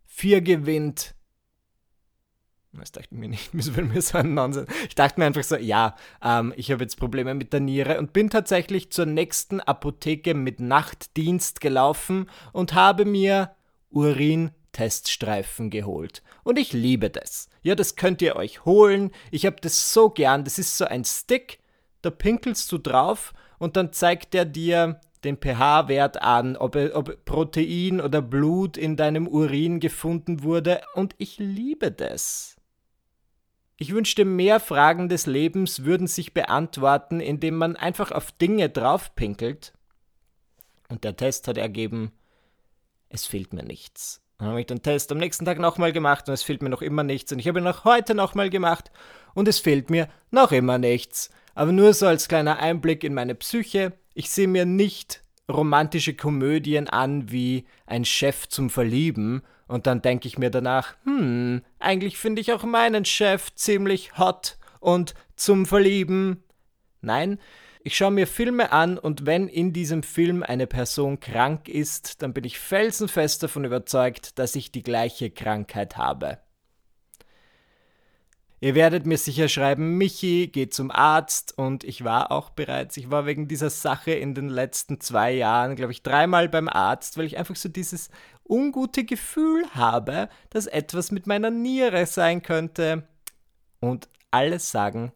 vier 0.07 0.41
gewinnt, 0.41 1.15
das 2.73 2.93
dachte 2.93 3.09
ich 3.11 3.19
mir 3.19 3.29
nicht, 3.29 3.51
das 3.53 3.77
will 3.77 3.85
mir 3.85 4.03
so 4.03 4.19
ein 4.19 4.35
Nonsens. 4.35 4.69
Ich 4.89 4.95
dachte 4.95 5.21
mir 5.21 5.27
einfach 5.27 5.45
so, 5.45 5.57
ja, 5.57 5.95
ähm, 6.23 6.53
ich 6.57 6.71
habe 6.71 6.83
jetzt 6.83 6.97
Probleme 6.97 7.35
mit 7.35 7.53
der 7.53 7.61
Niere 7.61 7.99
und 7.99 8.13
bin 8.13 8.31
tatsächlich 8.31 8.91
zur 8.91 9.07
nächsten 9.07 9.61
Apotheke 9.61 10.35
mit 10.35 10.61
Nachtdienst 10.61 11.61
gelaufen 11.61 12.31
und 12.53 12.75
habe 12.75 13.05
mir 13.05 13.55
Urin-Teststreifen 14.75 15.71
geholt. 15.71 16.23
Und 16.43 16.59
ich 16.59 16.73
liebe 16.73 17.11
das. 17.11 17.49
Ja, 17.63 17.75
das 17.75 17.97
könnt 17.97 18.21
ihr 18.23 18.37
euch 18.37 18.65
holen. 18.65 19.11
Ich 19.31 19.47
habe 19.47 19.57
das 19.61 19.93
so 19.93 20.11
gern. 20.11 20.45
Das 20.45 20.59
ist 20.59 20.77
so 20.77 20.85
ein 20.85 21.05
Stick, 21.05 21.61
da 22.03 22.11
pinkelst 22.11 22.71
du 22.71 22.79
drauf 22.79 23.33
und 23.59 23.77
dann 23.77 23.93
zeigt 23.93 24.35
er 24.35 24.45
dir 24.45 25.01
den 25.23 25.39
pH-Wert 25.39 26.21
an, 26.21 26.57
ob, 26.57 26.77
ob 26.77 27.25
Protein 27.25 28.01
oder 28.01 28.21
Blut 28.21 28.77
in 28.77 28.97
deinem 28.97 29.27
Urin 29.27 29.81
gefunden 29.81 30.43
wurde. 30.43 30.83
Und 30.95 31.15
ich 31.17 31.39
liebe 31.39 31.91
das. 31.91 32.57
Ich 33.77 33.93
wünschte, 33.93 34.25
mehr 34.25 34.61
Fragen 34.61 35.09
des 35.09 35.27
Lebens 35.27 35.85
würden 35.85 36.07
sich 36.07 36.35
beantworten, 36.35 37.21
indem 37.21 37.57
man 37.57 37.75
einfach 37.75 38.13
auf 38.13 38.33
Dinge 38.33 38.69
draufpinkelt. 38.69 39.73
Und 40.89 41.05
der 41.05 41.17
Test 41.17 41.49
hat 41.49 41.57
ergeben, 41.57 42.13
es 43.09 43.27
fehlt 43.27 43.53
mir 43.53 43.65
nichts. 43.65 44.24
Dann 44.45 44.51
habe 44.51 44.61
ich 44.61 44.67
den 44.67 44.83
Test 44.83 45.11
am 45.11 45.17
nächsten 45.17 45.47
Tag 45.47 45.59
nochmal 45.59 45.91
gemacht 45.91 46.29
und 46.29 46.35
es 46.35 46.43
fehlt 46.43 46.61
mir 46.61 46.69
noch 46.69 46.83
immer 46.83 47.03
nichts. 47.03 47.33
Und 47.33 47.39
ich 47.39 47.49
habe 47.49 47.61
ihn 47.61 47.67
auch 47.67 47.85
heute 47.85 48.15
nochmal 48.15 48.51
gemacht 48.51 48.91
und 49.33 49.49
es 49.49 49.59
fehlt 49.59 49.89
mir 49.89 50.07
noch 50.31 50.53
immer 50.53 50.77
nichts. 50.77 51.31
Aber 51.55 51.73
nur 51.73 51.95
so 51.95 52.07
als 52.07 52.29
kleiner 52.29 52.59
Einblick 52.59 53.05
in 53.05 53.15
meine 53.15 53.35
Psyche. 53.35 53.95
Ich 54.13 54.31
sehe 54.31 54.47
mir 54.47 54.67
nicht 54.67 55.23
romantische 55.51 56.13
Komödien 56.13 56.91
an 56.91 57.33
wie 57.33 57.65
ein 57.87 58.05
Chef 58.05 58.47
zum 58.47 58.69
Verlieben 58.69 59.41
und 59.67 59.87
dann 59.87 60.03
denke 60.03 60.29
ich 60.29 60.37
mir 60.37 60.51
danach, 60.51 60.95
hm, 61.05 61.63
eigentlich 61.79 62.19
finde 62.19 62.43
ich 62.43 62.53
auch 62.53 62.65
meinen 62.65 63.07
Chef 63.07 63.55
ziemlich 63.55 64.19
hot 64.19 64.59
und 64.79 65.15
zum 65.37 65.65
Verlieben. 65.65 66.45
Nein, 67.01 67.39
ich 67.87 67.99
schaue 67.99 68.13
mir 68.13 68.27
Filme 68.27 68.73
an 68.73 68.97
und 68.97 69.27
wenn 69.27 69.47
in 69.47 69.75
diesem 69.75 70.03
Film 70.03 70.43
eine 70.43 70.67
Person 70.67 71.21
krank 71.21 71.69
ist, 71.69 72.23
dann 72.23 72.33
bin 72.33 72.45
ich 72.45 72.59
felsenfest 72.59 73.43
davon 73.43 73.67
überzeugt, 73.67 74.39
dass 74.39 74.57
ich 74.57 74.73
die 74.73 74.83
gleiche 74.83 75.31
Krankheit 75.31 75.99
habe. 75.99 76.39
Ihr 78.61 78.75
werdet 78.75 79.05
mir 79.05 79.19
sicher 79.19 79.51
schreiben, 79.51 79.99
Michi, 79.99 80.49
geh 80.51 80.71
zum 80.71 80.91
Arzt 80.91 81.59
und 81.59 81.85
ich 81.85 82.05
war 82.05 82.33
auch 82.33 82.49
bereits, 82.49 82.97
ich 82.97 83.11
war 83.11 83.27
wegen 83.27 83.49
dieser 83.49 83.69
Sache 83.69 84.13
in 84.13 84.35
den 84.35 84.49
letzten 84.49 84.99
zwei 84.99 85.33
Jahren, 85.33 85.77
glaube 85.77 85.93
ich, 85.93 86.03
dreimal 86.03 86.49
beim 86.49 86.71
Arzt, 86.71 87.19
weil 87.19 87.27
ich 87.27 87.37
einfach 87.37 87.57
so 87.57 87.69
dieses 87.69 88.09
ungute 88.49 89.05
Gefühl 89.05 89.67
habe, 89.75 90.31
dass 90.49 90.67
etwas 90.67 91.11
mit 91.11 91.27
meiner 91.27 91.51
Niere 91.51 92.07
sein 92.07 92.41
könnte. 92.41 93.07
Und 93.81 94.09
alle 94.31 94.59
sagen, 94.59 95.13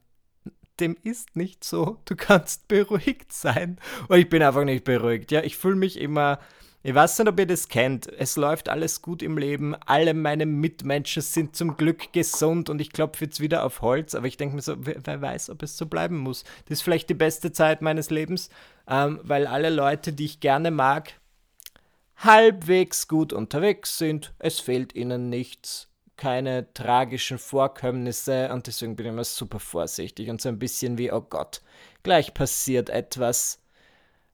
dem 0.81 0.97
ist 1.03 1.37
nicht 1.37 1.65
so. 1.65 1.99
Du 2.05 2.17
kannst 2.17 2.69
beruhigt 2.69 3.33
sein. 3.33 3.79
Und 4.09 4.19
ich 4.19 4.29
bin 4.29 4.43
einfach 4.43 4.65
nicht 4.65 4.85
beruhigt. 4.85 5.31
Ja, 5.31 5.43
ich 5.43 5.57
fühle 5.57 5.77
mich 5.77 5.99
immer. 5.99 6.39
Ich 6.83 6.95
weiß 6.95 7.19
nicht, 7.19 7.29
ob 7.29 7.39
ihr 7.41 7.47
das 7.47 7.69
kennt. 7.69 8.07
Es 8.07 8.37
läuft 8.37 8.69
alles 8.69 9.03
gut 9.03 9.23
im 9.23 9.37
Leben. 9.37 9.75
Alle 9.87 10.15
meine 10.15 10.47
Mitmenschen 10.47 11.23
sind 11.23 11.57
zum 11.57 11.77
Glück 11.77 12.13
gesund 12.13 12.71
und 12.71 12.81
ich 12.81 12.93
klopfe 12.93 13.25
jetzt 13.25 13.41
wieder 13.41 13.65
auf 13.65 13.83
Holz. 13.83 14.15
Aber 14.15 14.27
ich 14.27 14.37
denke 14.37 14.55
mir 14.55 14.63
so, 14.63 14.77
wer, 14.79 15.21
weiß, 15.21 15.51
ob 15.51 15.63
es 15.63 15.77
so 15.77 15.87
bleiben 15.87 16.19
muss. 16.19 16.45
Das 16.67 16.79
ist 16.79 16.83
vielleicht 16.83 17.11
die 17.11 17.15
beste 17.15 17.53
Zeit 17.53 17.83
meines 17.83 18.11
Lebens, 18.11 18.49
ähm, 18.89 19.21
weil 19.23 19.47
alle 19.47 19.71
Leute, 19.71 20.13
die 20.13 20.25
ich 20.25 20.41
gerne 20.41 20.71
mag, 20.71 21.13
halbwegs 22.17 23.09
gut 23.09 23.33
unterwegs 23.33 23.99
sind. 23.99 24.33
Es 24.39 24.61
fehlt 24.61 24.95
ihnen 24.95 25.29
nichts 25.29 25.88
keine 26.19 26.71
tragischen 26.75 27.39
Vorkommnisse 27.39 28.53
und 28.53 28.67
deswegen 28.67 28.97
bin 28.97 29.07
ich 29.07 29.13
immer 29.13 29.25
super 29.25 29.61
vorsichtig 29.61 30.29
und 30.29 30.43
so 30.43 30.51
ein 30.51 30.59
bisschen 30.59 30.99
wie, 30.99 31.11
oh 31.11 31.23
Gott, 31.23 31.63
gleich 32.03 32.35
passiert 32.35 32.91
etwas. 32.91 33.63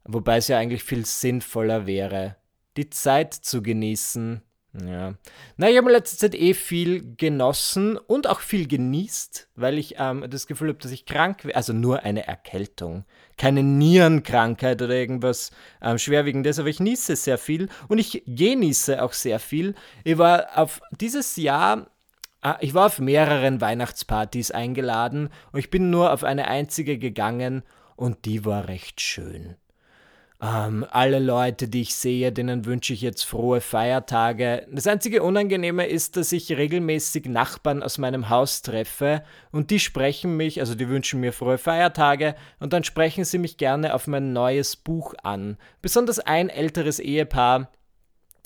Wobei 0.02 0.38
es 0.38 0.48
ja 0.48 0.58
eigentlich 0.58 0.82
viel 0.82 1.06
sinnvoller 1.06 1.86
wäre, 1.86 2.36
die 2.76 2.90
Zeit 2.90 3.34
zu 3.34 3.62
genießen, 3.62 4.42
ja. 4.82 5.14
Na, 5.56 5.70
ich 5.70 5.76
habe 5.76 5.88
in 5.88 5.92
letzter 5.92 6.18
Zeit 6.18 6.34
eh 6.34 6.52
viel 6.54 7.14
genossen 7.16 7.96
und 7.96 8.26
auch 8.26 8.40
viel 8.40 8.66
genießt, 8.66 9.48
weil 9.54 9.78
ich 9.78 9.96
ähm, 9.98 10.24
das 10.28 10.46
Gefühl 10.46 10.70
habe, 10.70 10.78
dass 10.78 10.90
ich 10.90 11.06
krank 11.06 11.44
wäre. 11.44 11.56
Also 11.56 11.72
nur 11.72 12.02
eine 12.02 12.26
Erkältung. 12.26 13.04
Keine 13.36 13.62
Nierenkrankheit 13.62 14.82
oder 14.82 14.94
irgendwas 14.94 15.52
ähm, 15.80 15.98
Schwerwiegendes, 15.98 16.58
aber 16.58 16.68
ich 16.68 16.80
niese 16.80 17.14
sehr 17.16 17.38
viel 17.38 17.68
und 17.88 17.98
ich 17.98 18.22
genieße 18.26 19.02
auch 19.02 19.12
sehr 19.12 19.38
viel. 19.38 19.74
Ich 20.02 20.18
war 20.18 20.58
auf 20.58 20.80
dieses 20.90 21.36
Jahr 21.36 21.86
äh, 22.42 22.54
ich 22.60 22.74
war 22.74 22.86
auf 22.86 22.98
mehreren 22.98 23.60
Weihnachtspartys 23.60 24.50
eingeladen 24.50 25.30
und 25.52 25.58
ich 25.58 25.70
bin 25.70 25.90
nur 25.90 26.12
auf 26.12 26.24
eine 26.24 26.48
einzige 26.48 26.98
gegangen 26.98 27.62
und 27.96 28.24
die 28.24 28.44
war 28.44 28.68
recht 28.68 29.00
schön. 29.00 29.56
Ähm, 30.44 30.84
alle 30.90 31.20
Leute, 31.20 31.68
die 31.68 31.80
ich 31.80 31.94
sehe, 31.94 32.30
denen 32.30 32.66
wünsche 32.66 32.92
ich 32.92 33.00
jetzt 33.00 33.22
frohe 33.22 33.62
Feiertage. 33.62 34.66
Das 34.70 34.86
einzige 34.86 35.22
Unangenehme 35.22 35.86
ist, 35.86 36.18
dass 36.18 36.32
ich 36.32 36.52
regelmäßig 36.52 37.26
Nachbarn 37.26 37.82
aus 37.82 37.96
meinem 37.96 38.28
Haus 38.28 38.60
treffe 38.60 39.24
und 39.52 39.70
die 39.70 39.80
sprechen 39.80 40.36
mich, 40.36 40.60
also 40.60 40.74
die 40.74 40.90
wünschen 40.90 41.20
mir 41.20 41.32
frohe 41.32 41.56
Feiertage 41.56 42.34
und 42.60 42.74
dann 42.74 42.84
sprechen 42.84 43.24
sie 43.24 43.38
mich 43.38 43.56
gerne 43.56 43.94
auf 43.94 44.06
mein 44.06 44.34
neues 44.34 44.76
Buch 44.76 45.14
an. 45.22 45.56
Besonders 45.80 46.18
ein 46.18 46.50
älteres 46.50 46.98
Ehepaar 46.98 47.70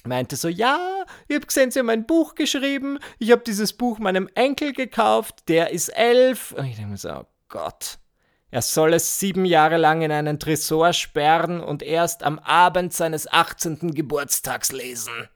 meinte 0.04 0.36
so, 0.36 0.46
ja, 0.46 1.04
ich 1.26 1.34
habe 1.34 1.46
gesehen, 1.46 1.72
Sie 1.72 1.80
haben 1.80 1.90
ein 1.90 2.06
Buch 2.06 2.36
geschrieben, 2.36 3.00
ich 3.18 3.32
habe 3.32 3.42
dieses 3.44 3.72
Buch 3.72 3.98
meinem 3.98 4.28
Enkel 4.36 4.72
gekauft, 4.72 5.48
der 5.48 5.70
ist 5.70 5.88
elf. 5.88 6.52
Und 6.52 6.66
ich 6.66 6.76
denke 6.76 6.92
mir 6.92 6.96
so, 6.96 7.10
oh 7.10 7.26
Gott. 7.48 7.98
Er 8.50 8.62
soll 8.62 8.94
es 8.94 9.20
sieben 9.20 9.44
Jahre 9.44 9.76
lang 9.76 10.00
in 10.00 10.10
einen 10.10 10.38
Tresor 10.38 10.94
sperren 10.94 11.60
und 11.60 11.82
erst 11.82 12.22
am 12.22 12.38
Abend 12.38 12.94
seines 12.94 13.30
18. 13.30 13.94
Geburtstags 13.94 14.72
lesen. 14.72 15.28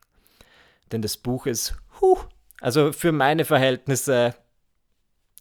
Denn 0.90 1.02
das 1.02 1.18
Buch 1.18 1.46
ist, 1.46 1.74
huh, 2.00 2.18
also 2.60 2.92
für 2.92 3.12
meine 3.12 3.44
Verhältnisse, 3.44 4.34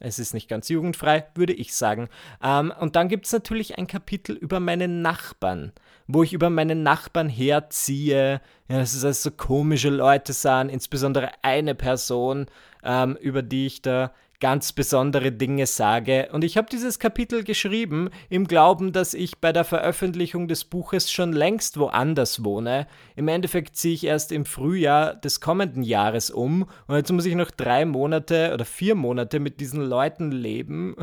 es 0.02 0.20
ist 0.20 0.34
nicht 0.34 0.50
ganz 0.50 0.68
jugendfrei, 0.68 1.28
würde 1.36 1.54
ich 1.54 1.74
sagen. 1.74 2.10
Ähm, 2.44 2.74
und 2.80 2.96
dann 2.96 3.08
gibt 3.08 3.28
es 3.28 3.32
natürlich 3.32 3.78
ein 3.78 3.88
Kapitel 3.88 4.36
über 4.36 4.60
meine 4.60 4.88
Nachbarn, 4.88 5.72
wo 6.08 6.24
ich 6.24 6.34
über 6.34 6.50
meine 6.50 6.76
Nachbarn 6.76 7.30
herziehe. 7.30 8.42
Ja, 8.68 8.80
dass 8.80 8.94
es 8.94 9.06
also 9.06 9.30
so 9.30 9.36
komische 9.36 9.90
Leute 9.90 10.34
sind, 10.34 10.70
insbesondere 10.70 11.32
eine 11.44 11.76
Person, 11.76 12.48
ähm, 12.84 13.16
über 13.22 13.44
die 13.44 13.68
ich 13.68 13.82
da 13.82 14.12
ganz 14.42 14.74
besondere 14.74 15.32
Dinge 15.32 15.66
sage. 15.68 16.28
Und 16.34 16.44
ich 16.44 16.58
habe 16.58 16.68
dieses 16.70 17.00
Kapitel 17.00 17.46
geschrieben 17.46 18.10
im 18.30 18.48
Glauben, 18.48 18.92
dass 18.92 19.14
ich 19.14 19.40
bei 19.40 19.54
der 19.54 19.64
Veröffentlichung 19.64 20.50
des 20.50 20.66
Buches 20.66 21.10
schon 21.10 21.32
längst 21.32 21.80
woanders 21.80 22.44
wohne. 22.44 22.88
Im 23.16 23.30
Endeffekt 23.30 23.78
ziehe 23.78 23.94
ich 23.94 24.04
erst 24.04 24.34
im 24.34 24.44
Frühjahr 24.44 25.16
des 25.16 25.40
kommenden 25.40 25.84
Jahres 25.84 26.30
um 26.30 26.68
und 26.88 26.96
jetzt 26.96 27.12
muss 27.14 27.26
ich 27.26 27.36
noch 27.36 27.52
drei 27.52 27.86
Monate 27.86 28.52
oder 28.54 28.66
vier 28.66 28.96
Monate 28.96 29.40
mit 29.40 29.62
diesen 29.62 29.82
Leuten 29.82 30.32
leben. 30.32 30.96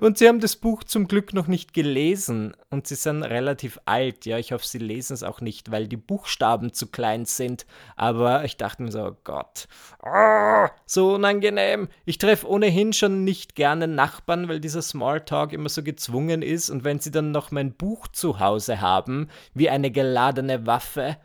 Und 0.00 0.18
sie 0.18 0.28
haben 0.28 0.40
das 0.40 0.56
Buch 0.56 0.84
zum 0.84 1.08
Glück 1.08 1.32
noch 1.32 1.46
nicht 1.46 1.72
gelesen 1.72 2.54
und 2.70 2.86
sie 2.86 2.94
sind 2.94 3.22
relativ 3.22 3.80
alt. 3.84 4.26
Ja, 4.26 4.38
ich 4.38 4.52
hoffe, 4.52 4.66
sie 4.66 4.78
lesen 4.78 5.14
es 5.14 5.22
auch 5.22 5.40
nicht, 5.40 5.70
weil 5.70 5.88
die 5.88 5.96
Buchstaben 5.96 6.72
zu 6.72 6.86
klein 6.88 7.24
sind. 7.24 7.66
Aber 7.96 8.44
ich 8.44 8.56
dachte 8.56 8.82
mir 8.82 8.92
so, 8.92 9.04
oh 9.04 9.16
Gott, 9.24 9.68
oh, 10.04 10.66
so 10.86 11.14
unangenehm. 11.14 11.88
Ich 12.04 12.18
treffe 12.18 12.48
ohnehin 12.48 12.92
schon 12.92 13.24
nicht 13.24 13.54
gerne 13.54 13.88
Nachbarn, 13.88 14.48
weil 14.48 14.60
dieser 14.60 14.82
Smalltalk 14.82 15.52
immer 15.52 15.68
so 15.68 15.82
gezwungen 15.82 16.42
ist. 16.42 16.70
Und 16.70 16.84
wenn 16.84 17.00
sie 17.00 17.10
dann 17.10 17.30
noch 17.30 17.50
mein 17.50 17.74
Buch 17.74 18.08
zu 18.08 18.40
Hause 18.40 18.80
haben, 18.80 19.28
wie 19.54 19.70
eine 19.70 19.90
geladene 19.90 20.66
Waffe, 20.66 21.16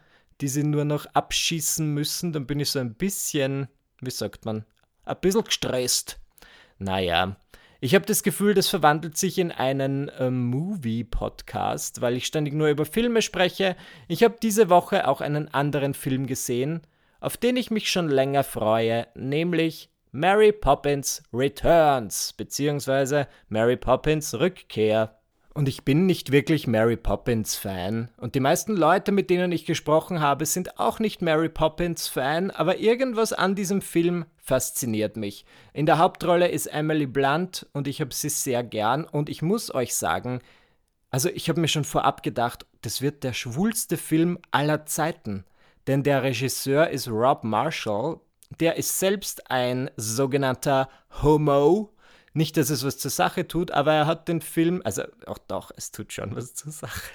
die 0.41 0.47
sie 0.47 0.63
nur 0.63 0.85
noch 0.85 1.05
abschießen 1.13 1.93
müssen, 1.93 2.33
dann 2.33 2.47
bin 2.47 2.59
ich 2.59 2.71
so 2.71 2.79
ein 2.79 2.95
bisschen, 2.95 3.67
wie 4.01 4.11
sagt 4.11 4.45
man, 4.45 4.65
ein 5.05 5.17
bisschen 5.21 5.43
gestresst. 5.43 6.19
Naja, 6.79 7.37
ich 7.83 7.95
habe 7.95 8.05
das 8.05 8.23
Gefühl, 8.23 8.53
das 8.53 8.69
verwandelt 8.69 9.17
sich 9.17 9.37
in 9.37 9.51
einen 9.51 10.07
äh, 10.07 10.29
Movie-Podcast, 10.29 11.99
weil 11.99 12.15
ich 12.15 12.25
ständig 12.25 12.53
nur 12.53 12.69
über 12.69 12.85
Filme 12.85 13.21
spreche. 13.21 13.75
Ich 14.07 14.23
habe 14.23 14.37
diese 14.41 14.69
Woche 14.69 15.05
auch 15.05 15.19
einen 15.19 15.53
anderen 15.53 15.93
Film 15.93 16.25
gesehen, 16.25 16.83
auf 17.19 17.35
den 17.35 17.57
ich 17.57 17.71
mich 17.71 17.91
schon 17.91 18.07
länger 18.07 18.45
freue, 18.45 19.07
nämlich 19.15 19.89
Mary 20.13 20.53
Poppins 20.53 21.23
Returns, 21.33 22.31
beziehungsweise 22.31 23.27
Mary 23.49 23.75
Poppins 23.75 24.33
Rückkehr. 24.33 25.19
Und 25.55 25.69
ich 25.69 25.85
bin 25.85 26.07
nicht 26.07 26.31
wirklich 26.31 26.65
Mary 26.65 26.97
Poppins 26.97 27.55
Fan. 27.55 28.09
Und 28.17 28.33
die 28.33 28.39
meisten 28.39 28.75
Leute, 28.75 29.11
mit 29.11 29.29
denen 29.29 29.51
ich 29.51 29.65
gesprochen 29.65 30.19
habe, 30.19 30.47
sind 30.47 30.79
auch 30.79 30.99
nicht 30.99 31.21
Mary 31.21 31.49
Poppins 31.49 32.07
Fan, 32.07 32.49
aber 32.49 32.79
irgendwas 32.79 33.33
an 33.33 33.53
diesem 33.53 33.81
Film 33.83 34.25
fasziniert 34.37 35.15
mich. 35.15 35.45
In 35.71 35.85
der 35.85 35.99
Hauptrolle 35.99 36.47
ist 36.47 36.65
Emily 36.65 37.05
Blunt 37.05 37.67
und 37.71 37.87
ich 37.87 38.01
habe 38.01 38.13
sie 38.13 38.29
sehr 38.29 38.63
gern. 38.63 39.03
Und 39.03 39.29
ich 39.29 39.43
muss 39.43 39.73
euch 39.73 39.95
sagen, 39.95 40.41
also 41.11 41.29
ich 41.29 41.49
habe 41.49 41.61
mir 41.61 41.67
schon 41.67 41.83
vorab 41.83 42.23
gedacht, 42.23 42.65
das 42.81 43.03
wird 43.03 43.23
der 43.23 43.33
schwulste 43.33 43.97
Film 43.97 44.39
aller 44.49 44.87
Zeiten. 44.87 45.45
Denn 45.85 46.01
der 46.01 46.23
Regisseur 46.23 46.89
ist 46.89 47.07
Rob 47.07 47.43
Marshall. 47.43 48.19
Der 48.59 48.77
ist 48.77 48.97
selbst 48.97 49.51
ein 49.51 49.91
sogenannter 49.97 50.89
Homo 51.21 51.93
nicht, 52.33 52.57
dass 52.57 52.69
es 52.69 52.83
was 52.83 52.97
zur 52.97 53.11
Sache 53.11 53.47
tut, 53.47 53.71
aber 53.71 53.93
er 53.93 54.07
hat 54.07 54.27
den 54.27 54.41
Film, 54.41 54.81
also 54.83 55.03
auch 55.25 55.37
doch, 55.37 55.71
es 55.75 55.91
tut 55.91 56.13
schon 56.13 56.35
was 56.35 56.53
zur 56.55 56.71
Sache. 56.71 57.11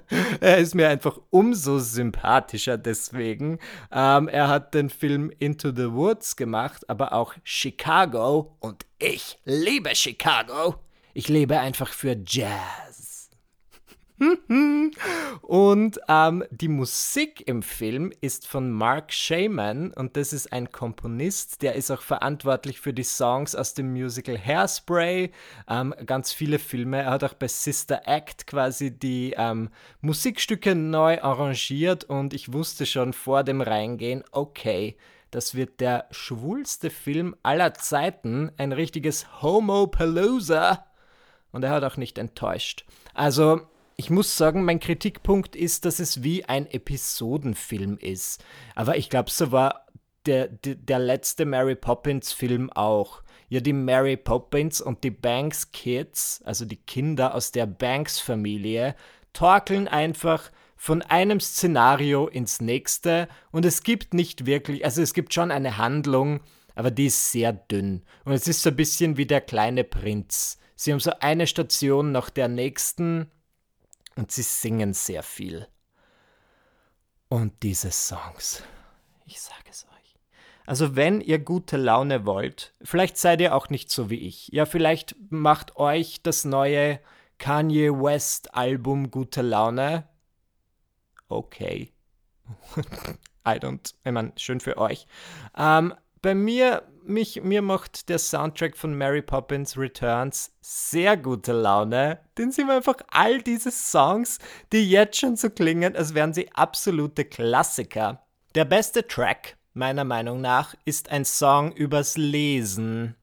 er 0.40 0.58
ist 0.58 0.74
mir 0.74 0.88
einfach 0.88 1.18
umso 1.30 1.78
sympathischer 1.78 2.78
deswegen. 2.78 3.58
Ähm, 3.90 4.28
er 4.28 4.48
hat 4.48 4.74
den 4.74 4.90
Film 4.90 5.30
Into 5.38 5.70
the 5.70 5.92
Woods 5.92 6.36
gemacht, 6.36 6.88
aber 6.88 7.12
auch 7.12 7.34
Chicago 7.44 8.56
und 8.60 8.86
ich 8.98 9.38
liebe 9.44 9.94
Chicago. 9.94 10.76
Ich 11.14 11.28
lebe 11.28 11.60
einfach 11.60 11.92
für 11.92 12.16
Jazz. 12.26 12.91
und 15.42 16.00
ähm, 16.08 16.44
die 16.50 16.68
Musik 16.68 17.46
im 17.48 17.62
Film 17.62 18.12
ist 18.20 18.46
von 18.46 18.70
Mark 18.70 19.12
Shaman 19.12 19.92
und 19.92 20.16
das 20.16 20.32
ist 20.32 20.52
ein 20.52 20.70
Komponist, 20.70 21.62
der 21.62 21.74
ist 21.74 21.90
auch 21.90 22.02
verantwortlich 22.02 22.80
für 22.80 22.92
die 22.92 23.02
Songs 23.02 23.54
aus 23.54 23.74
dem 23.74 23.92
Musical 23.92 24.38
Hairspray, 24.38 25.32
ähm, 25.68 25.94
ganz 26.06 26.32
viele 26.32 26.58
Filme. 26.58 26.98
Er 27.02 27.10
hat 27.10 27.24
auch 27.24 27.34
bei 27.34 27.48
Sister 27.48 28.02
Act 28.06 28.46
quasi 28.46 28.96
die 28.96 29.34
ähm, 29.36 29.70
Musikstücke 30.00 30.74
neu 30.74 31.20
arrangiert 31.20 32.04
und 32.04 32.34
ich 32.34 32.52
wusste 32.52 32.86
schon 32.86 33.12
vor 33.12 33.42
dem 33.42 33.60
Reingehen, 33.60 34.22
okay, 34.30 34.96
das 35.32 35.54
wird 35.54 35.80
der 35.80 36.06
schwulste 36.10 36.90
Film 36.90 37.34
aller 37.42 37.74
Zeiten, 37.74 38.52
ein 38.58 38.72
richtiges 38.72 39.40
Homo-Palooza. 39.40 40.84
Und 41.52 41.64
er 41.64 41.70
hat 41.70 41.84
auch 41.84 41.96
nicht 41.96 42.18
enttäuscht. 42.18 42.84
Also, 43.14 43.62
ich 44.02 44.10
muss 44.10 44.36
sagen, 44.36 44.64
mein 44.64 44.80
Kritikpunkt 44.80 45.54
ist, 45.54 45.84
dass 45.84 46.00
es 46.00 46.24
wie 46.24 46.44
ein 46.44 46.68
Episodenfilm 46.68 47.98
ist. 47.98 48.44
Aber 48.74 48.96
ich 48.96 49.08
glaube, 49.08 49.30
so 49.30 49.52
war 49.52 49.86
der, 50.26 50.48
der, 50.48 50.74
der 50.74 50.98
letzte 50.98 51.44
Mary 51.44 51.76
Poppins 51.76 52.32
Film 52.32 52.68
auch. 52.70 53.22
Ja, 53.48 53.60
die 53.60 53.72
Mary 53.72 54.16
Poppins 54.16 54.80
und 54.80 55.04
die 55.04 55.12
Banks 55.12 55.70
Kids, 55.70 56.42
also 56.44 56.64
die 56.64 56.78
Kinder 56.78 57.36
aus 57.36 57.52
der 57.52 57.66
Banks 57.66 58.18
Familie, 58.18 58.96
torkeln 59.32 59.86
einfach 59.86 60.50
von 60.74 61.02
einem 61.02 61.38
Szenario 61.38 62.26
ins 62.26 62.60
nächste 62.60 63.28
und 63.52 63.64
es 63.64 63.84
gibt 63.84 64.14
nicht 64.14 64.46
wirklich, 64.46 64.84
also 64.84 65.00
es 65.00 65.14
gibt 65.14 65.32
schon 65.32 65.52
eine 65.52 65.78
Handlung, 65.78 66.40
aber 66.74 66.90
die 66.90 67.06
ist 67.06 67.30
sehr 67.30 67.52
dünn. 67.52 68.02
Und 68.24 68.32
es 68.32 68.48
ist 68.48 68.62
so 68.62 68.70
ein 68.70 68.76
bisschen 68.76 69.16
wie 69.16 69.26
der 69.26 69.42
kleine 69.42 69.84
Prinz. 69.84 70.58
Sie 70.74 70.90
haben 70.90 70.98
so 70.98 71.12
eine 71.20 71.46
Station 71.46 72.10
nach 72.10 72.30
der 72.30 72.48
nächsten 72.48 73.30
und 74.16 74.30
sie 74.30 74.42
singen 74.42 74.94
sehr 74.94 75.22
viel. 75.22 75.68
Und 77.28 77.62
diese 77.62 77.90
Songs, 77.90 78.62
ich 79.24 79.40
sage 79.40 79.70
es 79.70 79.86
euch, 79.86 80.16
Also 80.66 80.96
wenn 80.96 81.20
ihr 81.20 81.38
gute 81.38 81.76
Laune 81.76 82.26
wollt, 82.26 82.74
vielleicht 82.82 83.16
seid 83.16 83.40
ihr 83.40 83.54
auch 83.54 83.70
nicht 83.70 83.90
so 83.90 84.10
wie 84.10 84.26
ich. 84.26 84.48
Ja, 84.48 84.66
vielleicht 84.66 85.16
macht 85.30 85.76
euch 85.76 86.22
das 86.22 86.44
neue 86.44 87.00
Kanye 87.38 87.90
West 87.90 88.54
Album 88.54 89.10
gute 89.10 89.42
Laune. 89.42 90.08
Okay. 91.28 91.92
I 93.46 93.58
don't, 93.58 93.94
ich 94.04 94.12
meine, 94.12 94.32
schön 94.36 94.60
für 94.60 94.76
euch. 94.76 95.06
Ähm, 95.56 95.94
bei 96.22 96.34
mir, 96.34 96.84
mich, 97.04 97.42
mir 97.42 97.62
macht 97.62 98.08
der 98.08 98.18
Soundtrack 98.18 98.76
von 98.76 98.96
Mary 98.96 99.22
Poppins 99.22 99.76
Returns 99.76 100.52
sehr 100.60 101.16
gute 101.16 101.52
Laune. 101.52 102.20
Den 102.38 102.52
sind 102.52 102.70
einfach 102.70 102.96
all 103.08 103.42
diese 103.42 103.72
Songs, 103.72 104.38
die 104.72 104.88
jetzt 104.88 105.18
schon 105.18 105.36
so 105.36 105.50
klingen, 105.50 105.96
als 105.96 106.14
wären 106.14 106.32
sie 106.32 106.50
absolute 106.54 107.24
Klassiker. 107.24 108.24
Der 108.54 108.64
beste 108.64 109.06
Track, 109.06 109.56
meiner 109.74 110.04
Meinung 110.04 110.40
nach, 110.40 110.74
ist 110.84 111.10
ein 111.10 111.24
Song 111.24 111.72
übers 111.72 112.16
Lesen 112.16 113.16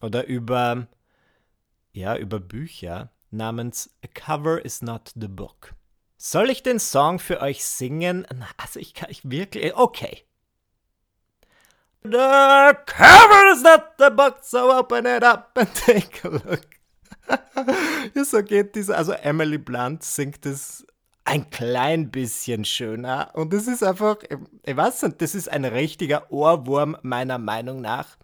oder 0.00 0.26
über, 0.26 0.86
ja, 1.92 2.16
über 2.16 2.38
Bücher 2.38 3.10
namens 3.30 3.90
A 4.04 4.06
Cover 4.06 4.64
is 4.64 4.80
Not 4.80 5.12
the 5.16 5.28
Book. 5.28 5.74
Soll 6.16 6.50
ich 6.50 6.62
den 6.62 6.78
Song 6.78 7.18
für 7.18 7.40
euch 7.40 7.64
singen? 7.64 8.26
Also 8.56 8.78
ich 8.78 8.94
kann 8.94 9.10
ich 9.10 9.28
wirklich. 9.28 9.74
Okay. 9.76 10.27
The 12.02 12.76
cover 12.86 13.52
is 13.52 13.62
not 13.62 13.98
the 13.98 14.10
book, 14.10 14.38
so 14.42 14.70
open 14.72 15.06
it 15.06 15.22
up 15.22 15.56
and 15.56 15.74
take 15.74 16.24
a 16.24 16.28
look. 16.28 16.66
ja, 18.14 18.24
so 18.24 18.42
geht 18.42 18.74
dieser. 18.74 18.96
Also 18.96 19.12
Emily 19.12 19.58
Blunt 19.58 20.02
singt 20.02 20.46
es 20.46 20.86
ein 21.24 21.50
klein 21.50 22.10
bisschen 22.10 22.64
schöner. 22.64 23.30
Und 23.34 23.52
es 23.52 23.66
ist 23.66 23.82
einfach, 23.82 24.16
ich 24.64 24.76
weiß 24.76 25.02
nicht, 25.02 25.20
das 25.20 25.34
ist 25.34 25.50
ein 25.50 25.64
richtiger 25.64 26.32
Ohrwurm 26.32 26.96
meiner 27.02 27.38
Meinung 27.38 27.82
nach. 27.82 28.16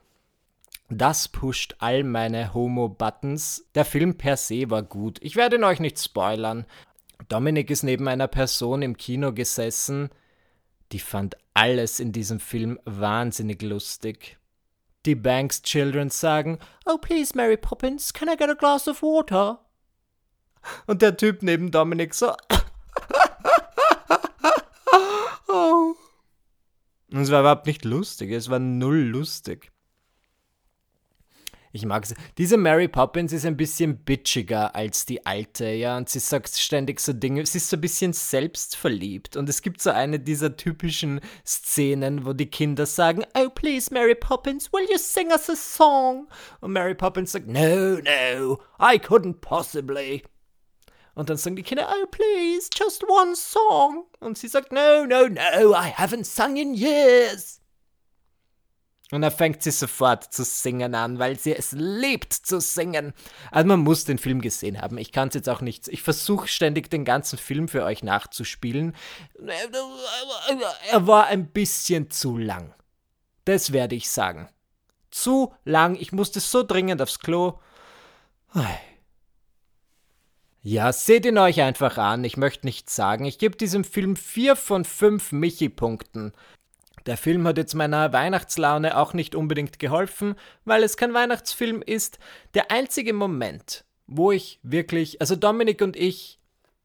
Das 0.88 1.28
pusht 1.28 1.76
all 1.80 2.04
meine 2.04 2.54
Homo-Buttons. 2.54 3.66
Der 3.74 3.84
Film 3.84 4.16
per 4.16 4.36
se 4.36 4.70
war 4.70 4.82
gut. 4.82 5.18
Ich 5.22 5.36
werde 5.36 5.56
ihn 5.56 5.64
euch 5.64 5.80
nicht 5.80 5.98
spoilern. 5.98 6.66
Dominik 7.28 7.70
ist 7.70 7.82
neben 7.82 8.08
einer 8.08 8.28
Person 8.28 8.82
im 8.82 8.96
Kino 8.96 9.32
gesessen, 9.32 10.10
die 10.92 10.98
fand 10.98 11.36
alles 11.54 12.00
in 12.00 12.12
diesem 12.12 12.40
Film 12.40 12.78
wahnsinnig 12.84 13.62
lustig. 13.62 14.38
Die 15.06 15.14
Banks 15.14 15.62
Children 15.62 16.10
sagen, 16.10 16.58
Oh 16.86 16.98
please, 16.98 17.36
Mary 17.36 17.56
Poppins, 17.56 18.12
can 18.12 18.28
I 18.28 18.36
get 18.36 18.48
a 18.48 18.54
glass 18.54 18.88
of 18.88 19.02
water? 19.02 19.60
Und 20.86 21.02
der 21.02 21.16
Typ 21.16 21.42
neben 21.42 21.70
Dominik 21.70 22.14
so. 22.14 22.28
oh. 25.48 25.94
Und 27.12 27.20
es 27.20 27.30
war 27.30 27.40
überhaupt 27.40 27.66
nicht 27.66 27.84
lustig, 27.84 28.30
es 28.30 28.48
war 28.48 28.58
null 28.58 28.96
lustig. 28.96 29.70
Ich 31.74 31.84
mag 31.84 32.06
sie. 32.06 32.14
Diese 32.38 32.56
Mary 32.56 32.86
Poppins 32.86 33.32
ist 33.32 33.44
ein 33.44 33.56
bisschen 33.56 33.96
bitchiger 33.96 34.76
als 34.76 35.06
die 35.06 35.26
alte, 35.26 35.66
ja, 35.70 35.96
und 35.96 36.08
sie 36.08 36.20
sagt 36.20 36.56
ständig 36.56 37.00
so 37.00 37.12
Dinge. 37.12 37.44
Sie 37.46 37.58
ist 37.58 37.68
so 37.68 37.76
ein 37.76 37.80
bisschen 37.80 38.12
selbstverliebt. 38.12 39.36
Und 39.36 39.48
es 39.48 39.60
gibt 39.60 39.82
so 39.82 39.90
eine 39.90 40.20
dieser 40.20 40.56
typischen 40.56 41.20
Szenen, 41.44 42.24
wo 42.24 42.32
die 42.32 42.46
Kinder 42.46 42.86
sagen: 42.86 43.24
Oh, 43.36 43.48
please, 43.50 43.92
Mary 43.92 44.14
Poppins, 44.14 44.72
will 44.72 44.86
you 44.88 44.98
sing 44.98 45.32
us 45.32 45.50
a 45.50 45.56
song? 45.56 46.28
Und 46.60 46.70
Mary 46.70 46.94
Poppins 46.94 47.32
sagt: 47.32 47.48
No, 47.48 47.96
no, 47.96 48.60
I 48.78 49.00
couldn't 49.00 49.40
possibly. 49.40 50.22
Und 51.16 51.28
dann 51.28 51.36
sagen 51.36 51.56
die 51.56 51.64
Kinder, 51.64 51.88
oh 51.88 52.06
please, 52.06 52.70
just 52.72 53.02
one 53.04 53.34
song. 53.34 54.04
Und 54.20 54.38
sie 54.38 54.48
sagt, 54.48 54.72
no, 54.72 55.06
no, 55.06 55.28
no, 55.28 55.72
I 55.72 55.92
haven't 55.96 56.24
sung 56.24 56.56
in 56.56 56.74
years. 56.74 57.60
Und 59.11 59.20
dann 59.20 59.30
fängt 59.30 59.62
sie 59.62 59.70
sofort 59.70 60.32
zu 60.32 60.44
singen 60.44 60.94
an, 60.94 61.18
weil 61.18 61.38
sie 61.38 61.54
es 61.54 61.73
liebt 61.73 62.32
zu 62.32 62.61
singen. 62.61 63.12
Also 63.50 63.68
man 63.68 63.80
muss 63.80 64.04
den 64.04 64.18
Film 64.18 64.40
gesehen 64.40 64.80
haben. 64.80 64.96
Ich 64.96 65.12
kann 65.12 65.28
es 65.28 65.34
jetzt 65.34 65.49
auch 65.49 65.61
nicht. 65.61 65.88
Ich 65.88 66.02
versuche 66.02 66.49
ständig 66.49 66.90
den 66.90 67.04
ganzen 67.04 67.38
Film 67.38 67.68
für 67.68 67.84
euch 67.84 68.02
nachzuspielen. 68.02 68.96
Er 70.90 71.06
war 71.06 71.26
ein 71.26 71.49
bisschen 71.49 72.11
zu 72.11 72.38
lang. 72.38 72.75
Das 73.44 73.73
werde 73.73 73.94
ich 73.94 74.11
sagen. 74.11 74.49
Zu 75.11 75.54
lang. 75.64 75.96
Ich 75.96 76.12
musste 76.12 76.40
so 76.40 76.62
dringend 76.62 77.02
aufs 77.02 77.18
Klo. 77.18 77.61
Ja, 80.62 80.92
seht 80.94 81.26
ihn 81.26 81.37
euch 81.37 81.61
einfach 81.61 81.99
an. 81.99 82.25
Ich 82.25 82.38
möchte 82.38 82.66
nichts 82.66 82.96
sagen. 82.96 83.26
Ich 83.26 83.38
gebe 83.38 83.54
diesem 83.56 83.84
Film 83.84 84.16
4 84.16 84.56
von 84.56 84.87
5 84.87 85.32
Michi-Punkten. 85.32 86.32
Der 87.06 87.16
Film 87.16 87.46
hat 87.46 87.58
jetzt 87.58 87.75
meiner 87.75 88.12
Weihnachtslaune 88.12 88.96
auch 88.96 89.12
nicht 89.12 89.34
unbedingt 89.34 89.78
geholfen, 89.78 90.37
weil 90.64 90.82
es 90.82 90.96
kein 90.96 91.12
Weihnachtsfilm 91.12 91.82
ist. 91.82 92.18
Der 92.55 92.70
einzige 92.70 93.12
Moment, 93.12 93.85
wo 94.07 94.33
ich 94.33 94.59
wirklich, 94.62 95.20
also 95.20 95.37
Dominik 95.37 95.83
und 95.83 95.96
ich 95.96 96.38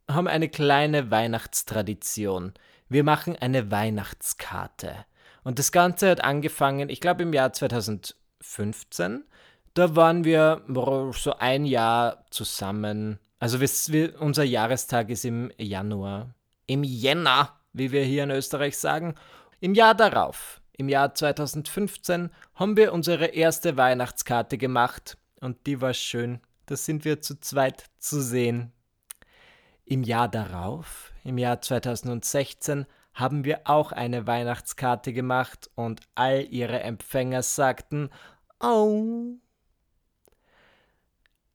haben 0.10 0.28
eine 0.28 0.50
kleine 0.50 1.12
Weihnachtstradition. 1.12 2.54
Wir 2.90 3.04
machen 3.04 3.36
eine 3.36 3.72
Weihnachtskarte. 3.72 5.06
Und 5.44 5.60
das 5.60 5.72
Ganze 5.72 6.10
hat 6.10 6.24
angefangen, 6.24 6.90
ich 6.90 7.00
glaube 7.00 7.24
im 7.24 7.34
Jahr 7.34 7.54
2015. 7.54 9.24
Da 9.74 9.96
waren 9.96 10.26
wir 10.26 10.64
so 11.14 11.38
ein 11.38 11.66
Jahr 11.66 12.26
zusammen. 12.30 13.20
Also 13.40 13.62
wir, 13.62 14.20
unser 14.20 14.44
Jahrestag 14.44 15.10
ist 15.10 15.24
im 15.24 15.52
Januar. 15.58 16.34
Im 16.66 16.84
Jänner, 16.84 17.58
wie 17.72 17.92
wir 17.92 18.04
hier 18.04 18.24
in 18.24 18.32
Österreich 18.32 18.78
sagen. 18.78 19.16
Im 19.62 19.74
Jahr 19.74 19.94
darauf, 19.94 20.62
im 20.78 20.88
Jahr 20.88 21.14
2015, 21.14 22.30
haben 22.56 22.78
wir 22.78 22.94
unsere 22.94 23.26
erste 23.26 23.76
Weihnachtskarte 23.76 24.58
gemacht 24.58 25.18
und 25.42 25.68
die 25.68 25.82
war 25.82 25.94
schön. 25.94 26.40
Da 26.66 26.78
sind 26.78 27.04
wir 27.04 27.20
zu 27.20 27.40
zweit 27.42 27.86
zu 27.98 28.22
sehen. 28.22 28.72
Im 29.84 30.04
Jahr 30.04 30.30
darauf, 30.30 31.12
im 31.26 31.38
Jahr 31.38 31.62
2016, 31.62 32.86
haben 33.14 33.44
wir 33.44 33.62
auch 33.66 33.92
eine 33.92 34.28
Weihnachtskarte 34.28 35.12
gemacht 35.12 35.70
und 35.76 36.00
all 36.16 36.46
ihre 36.50 36.80
Empfänger 36.80 37.44
sagten, 37.44 38.12
oh. 38.62 39.34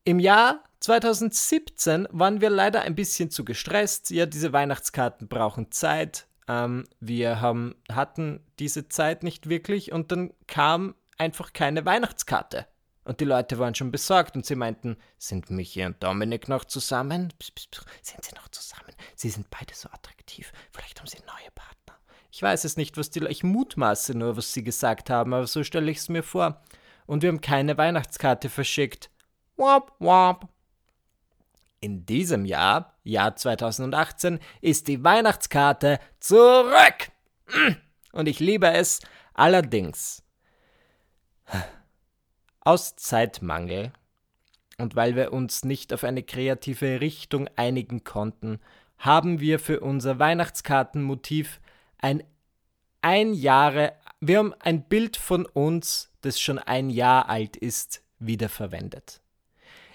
Im 0.05 0.19
Jahr 0.19 0.63
2017 0.81 2.07
waren 2.11 2.43
wir 2.43 2.51
leider 2.51 2.83
ein 2.83 2.95
bisschen 2.95 3.31
zu 3.31 3.47
gestresst. 3.47 4.11
Ja, 4.11 4.27
diese 4.27 4.53
Weihnachtskarten 4.53 5.29
brauchen 5.29 5.73
Zeit. 5.73 6.27
Ähm, 6.49 6.85
wir 7.01 7.41
haben, 7.41 7.75
hatten 7.91 8.41
diese 8.59 8.89
Zeit 8.89 9.23
nicht 9.23 9.49
wirklich 9.49 9.93
und 9.93 10.13
dann 10.13 10.33
kam 10.47 10.95
einfach 11.19 11.53
keine 11.53 11.85
Weihnachtskarte. 11.85 12.67
Und 13.05 13.21
die 13.21 13.27
Leute 13.27 13.59
waren 13.59 13.75
schon 13.75 13.91
besorgt 13.91 14.35
und 14.35 14.47
sie 14.47 14.55
meinten, 14.55 14.97
sind 15.19 15.51
Michi 15.51 15.85
und 15.85 16.03
Dominik 16.03 16.49
noch 16.49 16.65
zusammen? 16.65 17.33
Sind 18.03 18.25
sie 18.25 18.35
noch 18.35 18.49
zusammen? 18.49 18.93
Sie 19.15 19.29
sind 19.29 19.51
beide 19.51 19.75
so 19.75 19.89
attraktiv. 19.91 20.53
Vielleicht 20.73 21.01
haben 21.01 21.07
sie 21.07 21.19
neue 21.19 21.51
Partner. 21.55 21.99
Ich 22.31 22.43
weiß 22.43 22.65
es 22.65 22.77
nicht, 22.77 22.97
was 22.97 23.11
die 23.11 23.21
Leute, 23.21 23.33
ich 23.33 23.45
mutmaße 23.45 24.17
nur, 24.17 24.37
was 24.37 24.53
sie 24.55 24.65
gesagt 24.65 25.11
haben, 25.11 25.35
aber 25.35 25.47
so 25.47 25.63
stelle 25.63 25.91
ich 25.91 25.99
es 25.99 26.09
mir 26.09 26.23
vor. 26.23 26.63
Und 27.07 27.23
wir 27.23 27.29
haben 27.29 27.43
keine 27.43 27.77
Weihnachtskarte 27.77 28.49
verschickt. 28.49 29.11
Wop, 29.57 29.93
wop. 29.99 30.49
In 31.85 32.07
diesem 32.07 32.47
Jahr, 32.47 32.95
Jahr 33.03 33.37
2018, 33.37 34.39
ist 34.63 34.89
die 34.89 35.05
Weihnachtskarte 35.05 36.01
zurück. 36.19 37.11
Mm. 37.49 37.73
Und 38.13 38.27
ich 38.27 38.41
liebe 38.41 38.73
es. 38.73 39.01
Allerdings, 39.35 40.23
aus 42.61 42.97
Zeitmangel 42.97 43.93
und 44.79 44.97
weil 44.97 45.15
wir 45.15 45.35
uns 45.35 45.63
nicht 45.63 45.93
auf 45.93 46.05
eine 46.05 46.23
kreative 46.23 47.03
Richtung 47.03 47.51
einigen 47.55 48.03
konnten, 48.03 48.61
haben 48.97 49.41
wir 49.41 49.59
für 49.59 49.81
unser 49.81 50.19
Weihnachtskartenmotiv 50.19 51.61
ein 51.99 52.23
ein 53.03 53.35
Jahre, 53.35 53.93
wir 54.21 54.39
haben 54.39 54.55
ein 54.61 54.89
Bild 54.89 55.19
von 55.19 55.45
uns, 55.45 56.11
das 56.23 56.41
schon 56.41 56.59
ein 56.59 56.89
Jahr 56.89 57.29
alt 57.29 57.59
ist, 57.59 58.03
wiederverwendet. 58.19 59.21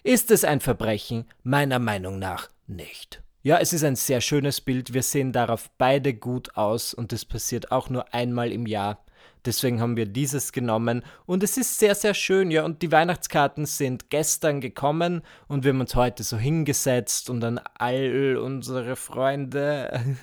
Ist 0.04 0.32
es 0.32 0.46
ein 0.46 0.62
Verbrechen? 0.62 1.26
Meiner 1.44 1.80
Meinung 1.80 2.20
nach 2.20 2.50
nicht. 2.68 3.22
Ja, 3.42 3.58
es 3.58 3.74
ist 3.74 3.84
ein 3.84 3.96
sehr 3.96 4.22
schönes 4.22 4.62
Bild. 4.62 4.94
Wir 4.94 5.04
sehen 5.04 5.32
darauf 5.32 5.70
beide 5.78 6.14
gut 6.14 6.56
aus 6.56 6.94
und 6.94 7.12
es 7.12 7.26
passiert 7.26 7.72
auch 7.72 7.90
nur 7.90 8.14
einmal 8.14 8.52
im 8.52 8.66
Jahr. 8.66 9.04
Deswegen 9.46 9.82
haben 9.82 9.96
wir 9.98 10.06
dieses 10.06 10.52
genommen 10.52 11.04
und 11.26 11.44
es 11.44 11.58
ist 11.58 11.80
sehr, 11.80 11.96
sehr 11.96 12.14
schön, 12.14 12.52
ja. 12.52 12.64
Und 12.64 12.82
die 12.82 12.92
Weihnachtskarten 12.92 13.66
sind 13.66 14.10
gestern 14.10 14.60
gekommen 14.60 15.22
und 15.48 15.64
wir 15.64 15.72
haben 15.72 15.80
uns 15.80 15.96
heute 15.96 16.24
so 16.24 16.38
hingesetzt 16.38 17.30
und 17.30 17.40
dann 17.42 17.60
all 17.76 18.38
unsere 18.38 18.96
Freunde 18.96 20.18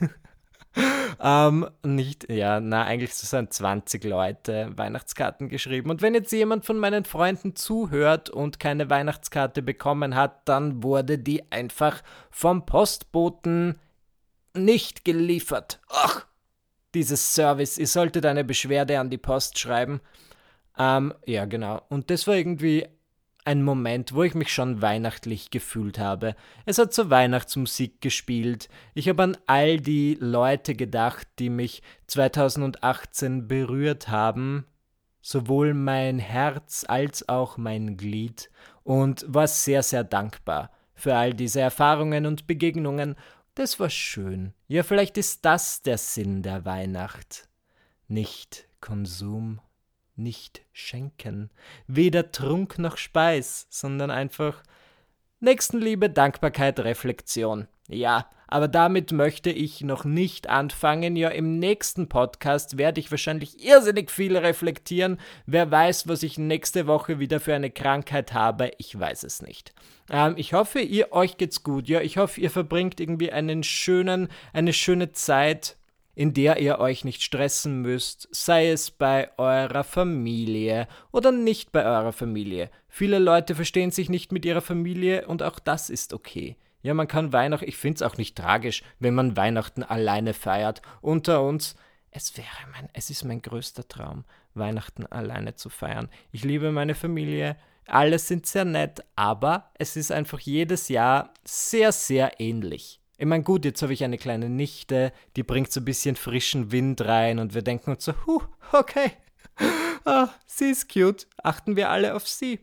ähm, 1.22 1.68
nicht, 1.82 2.30
ja, 2.30 2.60
na, 2.60 2.84
eigentlich 2.84 3.14
sind 3.14 3.52
20 3.52 4.04
Leute 4.04 4.70
Weihnachtskarten 4.76 5.48
geschrieben. 5.48 5.90
Und 5.90 6.02
wenn 6.02 6.14
jetzt 6.14 6.32
jemand 6.32 6.64
von 6.64 6.78
meinen 6.78 7.04
Freunden 7.04 7.56
zuhört 7.56 8.30
und 8.30 8.60
keine 8.60 8.90
Weihnachtskarte 8.90 9.62
bekommen 9.62 10.14
hat, 10.14 10.48
dann 10.48 10.82
wurde 10.82 11.18
die 11.18 11.50
einfach 11.50 12.02
vom 12.30 12.66
Postboten 12.66 13.78
nicht 14.54 15.04
geliefert. 15.04 15.80
Ach, 15.88 16.26
dieses 16.94 17.34
Service. 17.34 17.78
Ihr 17.78 17.86
solltet 17.86 18.26
eine 18.26 18.44
Beschwerde 18.44 18.98
an 18.98 19.10
die 19.10 19.18
Post 19.18 19.58
schreiben. 19.58 20.00
Ähm, 20.78 21.14
ja, 21.26 21.44
genau. 21.44 21.82
Und 21.88 22.10
das 22.10 22.26
war 22.26 22.34
irgendwie 22.34 22.86
ein 23.46 23.62
Moment, 23.62 24.12
wo 24.12 24.24
ich 24.24 24.34
mich 24.34 24.52
schon 24.52 24.82
weihnachtlich 24.82 25.50
gefühlt 25.50 25.98
habe. 25.98 26.34
Es 26.64 26.78
hat 26.78 26.92
zur 26.92 27.10
Weihnachtsmusik 27.10 28.00
gespielt. 28.00 28.68
Ich 28.94 29.08
habe 29.08 29.22
an 29.22 29.36
all 29.46 29.78
die 29.78 30.16
Leute 30.20 30.74
gedacht, 30.74 31.28
die 31.38 31.48
mich 31.48 31.82
2018 32.08 33.46
berührt 33.46 34.08
haben, 34.08 34.66
sowohl 35.22 35.74
mein 35.74 36.18
Herz 36.18 36.84
als 36.86 37.28
auch 37.28 37.56
mein 37.56 37.96
Glied, 37.96 38.50
und 38.82 39.24
war 39.28 39.48
sehr, 39.48 39.82
sehr 39.82 40.04
dankbar 40.04 40.70
für 40.94 41.16
all 41.16 41.34
diese 41.34 41.60
Erfahrungen 41.60 42.26
und 42.26 42.46
Begegnungen. 42.46 43.16
Das 43.54 43.78
war 43.78 43.90
schön. 43.90 44.54
Ja, 44.68 44.82
vielleicht 44.82 45.18
ist 45.18 45.44
das 45.44 45.82
der 45.82 45.98
Sinn 45.98 46.42
der 46.42 46.64
Weihnacht. 46.64 47.48
Nicht 48.08 48.68
Konsum 48.80 49.60
nicht 50.16 50.62
schenken, 50.72 51.50
weder 51.86 52.32
Trunk 52.32 52.78
noch 52.78 52.96
Speis, 52.96 53.66
sondern 53.70 54.10
einfach 54.10 54.62
Nächstenliebe, 55.40 56.08
Dankbarkeit, 56.08 56.80
Reflexion. 56.80 57.68
Ja, 57.88 58.28
aber 58.48 58.68
damit 58.68 59.12
möchte 59.12 59.50
ich 59.50 59.82
noch 59.82 60.04
nicht 60.04 60.48
anfangen. 60.48 61.16
Ja, 61.16 61.28
im 61.28 61.58
nächsten 61.58 62.08
Podcast 62.08 62.78
werde 62.78 63.00
ich 63.00 63.10
wahrscheinlich 63.10 63.64
irrsinnig 63.64 64.10
viel 64.10 64.36
reflektieren. 64.36 65.18
Wer 65.46 65.70
weiß, 65.70 66.08
was 66.08 66.22
ich 66.22 66.38
nächste 66.38 66.86
Woche 66.86 67.18
wieder 67.18 67.40
für 67.40 67.54
eine 67.54 67.70
Krankheit 67.70 68.32
habe, 68.32 68.70
ich 68.78 68.98
weiß 68.98 69.24
es 69.24 69.42
nicht. 69.42 69.74
Ähm, 70.10 70.34
ich 70.36 70.52
hoffe, 70.52 70.80
ihr 70.80 71.12
euch 71.12 71.36
geht's 71.36 71.62
gut. 71.62 71.88
Ja, 71.88 72.00
ich 72.00 72.16
hoffe, 72.18 72.40
ihr 72.40 72.50
verbringt 72.50 73.00
irgendwie 73.00 73.32
einen 73.32 73.62
schönen, 73.62 74.28
eine 74.52 74.72
schöne 74.72 75.12
Zeit 75.12 75.76
in 76.16 76.32
der 76.32 76.58
ihr 76.58 76.80
euch 76.80 77.04
nicht 77.04 77.22
stressen 77.22 77.82
müsst, 77.82 78.26
sei 78.32 78.70
es 78.70 78.90
bei 78.90 79.30
eurer 79.38 79.84
Familie 79.84 80.88
oder 81.12 81.30
nicht 81.30 81.72
bei 81.72 81.84
eurer 81.84 82.12
Familie. 82.12 82.70
Viele 82.88 83.18
Leute 83.18 83.54
verstehen 83.54 83.90
sich 83.90 84.08
nicht 84.08 84.32
mit 84.32 84.46
ihrer 84.46 84.62
Familie 84.62 85.28
und 85.28 85.42
auch 85.42 85.58
das 85.58 85.90
ist 85.90 86.14
okay. 86.14 86.56
Ja, 86.82 86.94
man 86.94 87.06
kann 87.06 87.34
Weihnachten, 87.34 87.68
ich 87.68 87.76
finde 87.76 87.96
es 87.96 88.02
auch 88.02 88.16
nicht 88.16 88.36
tragisch, 88.36 88.82
wenn 88.98 89.14
man 89.14 89.36
Weihnachten 89.36 89.82
alleine 89.82 90.32
feiert. 90.32 90.80
Unter 91.02 91.42
uns, 91.42 91.76
es 92.10 92.34
wäre 92.38 92.66
mein, 92.72 92.88
es 92.94 93.10
ist 93.10 93.24
mein 93.24 93.42
größter 93.42 93.86
Traum, 93.86 94.24
Weihnachten 94.54 95.04
alleine 95.04 95.54
zu 95.54 95.68
feiern. 95.68 96.08
Ich 96.32 96.44
liebe 96.44 96.72
meine 96.72 96.94
Familie, 96.94 97.56
alle 97.86 98.18
sind 98.18 98.46
sehr 98.46 98.64
nett, 98.64 99.04
aber 99.16 99.70
es 99.78 99.96
ist 99.96 100.10
einfach 100.10 100.40
jedes 100.40 100.88
Jahr 100.88 101.34
sehr, 101.44 101.92
sehr 101.92 102.40
ähnlich. 102.40 103.00
Ich 103.18 103.26
meine, 103.26 103.44
gut, 103.44 103.64
jetzt 103.64 103.82
habe 103.82 103.92
ich 103.92 104.04
eine 104.04 104.18
kleine 104.18 104.50
Nichte, 104.50 105.12
die 105.36 105.42
bringt 105.42 105.72
so 105.72 105.80
ein 105.80 105.84
bisschen 105.84 106.16
frischen 106.16 106.70
Wind 106.70 107.00
rein 107.00 107.38
und 107.38 107.54
wir 107.54 107.62
denken 107.62 107.92
uns 107.92 108.04
so, 108.04 108.12
huh, 108.26 108.42
okay, 108.72 109.12
ah, 110.04 110.28
sie 110.46 110.70
ist 110.70 110.92
cute, 110.92 111.26
achten 111.42 111.76
wir 111.76 111.90
alle 111.90 112.14
auf 112.14 112.28
sie. 112.28 112.60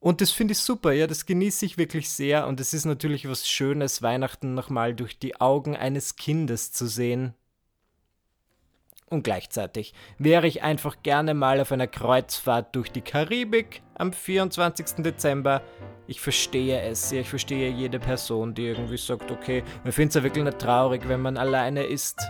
Und 0.00 0.20
das 0.20 0.30
finde 0.30 0.52
ich 0.52 0.58
super, 0.58 0.92
ja, 0.92 1.06
das 1.06 1.26
genieße 1.26 1.66
ich 1.66 1.78
wirklich 1.78 2.10
sehr. 2.10 2.46
Und 2.46 2.60
es 2.60 2.72
ist 2.72 2.84
natürlich 2.84 3.28
was 3.28 3.48
Schönes, 3.48 4.02
Weihnachten 4.02 4.54
nochmal 4.54 4.94
durch 4.94 5.18
die 5.18 5.40
Augen 5.40 5.76
eines 5.76 6.16
Kindes 6.16 6.70
zu 6.70 6.86
sehen, 6.86 7.34
und 9.08 9.22
gleichzeitig 9.22 9.94
wäre 10.18 10.46
ich 10.46 10.62
einfach 10.62 10.96
gerne 11.02 11.34
mal 11.34 11.60
auf 11.60 11.72
einer 11.72 11.86
Kreuzfahrt 11.86 12.74
durch 12.74 12.90
die 12.92 13.00
Karibik 13.00 13.82
am 13.94 14.12
24. 14.12 15.02
Dezember. 15.04 15.62
Ich 16.06 16.20
verstehe 16.20 16.80
es, 16.82 17.12
ich 17.12 17.28
verstehe 17.28 17.70
jede 17.70 17.98
Person, 17.98 18.54
die 18.54 18.66
irgendwie 18.66 18.96
sagt, 18.96 19.30
okay, 19.30 19.62
man 19.82 19.92
findet 19.92 20.10
es 20.10 20.14
ja 20.16 20.22
wirklich 20.22 20.44
nicht 20.44 20.58
traurig, 20.58 21.08
wenn 21.08 21.20
man 21.20 21.36
alleine 21.36 21.84
ist. 21.84 22.20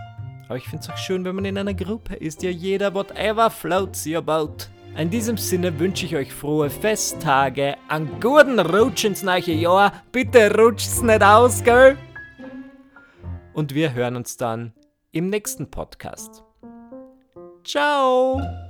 Aber 0.48 0.56
ich 0.56 0.64
finde 0.64 0.84
es 0.84 0.90
auch 0.90 0.96
schön, 0.96 1.24
wenn 1.24 1.34
man 1.34 1.44
in 1.44 1.58
einer 1.58 1.74
Gruppe 1.74 2.14
ist, 2.14 2.42
ja 2.42 2.50
jeder 2.50 2.94
whatever 2.94 3.50
floats 3.50 4.06
your 4.06 4.22
boat. 4.22 4.70
In 4.96 5.10
diesem 5.10 5.36
Sinne 5.36 5.78
wünsche 5.78 6.06
ich 6.06 6.16
euch 6.16 6.32
frohe 6.32 6.70
Festtage, 6.70 7.76
einen 7.88 8.18
guten 8.20 8.58
Rutsch 8.58 9.04
ins 9.04 9.22
neue 9.22 9.52
Jahr, 9.52 9.92
bitte 10.10 10.52
rutscht's 10.58 11.02
nicht 11.02 11.22
aus, 11.22 11.62
gell? 11.62 11.96
Und 13.52 13.74
wir 13.74 13.92
hören 13.92 14.16
uns 14.16 14.36
dann 14.36 14.72
im 15.12 15.28
nächsten 15.30 15.70
Podcast. 15.70 16.47
Ciao! 17.68 18.67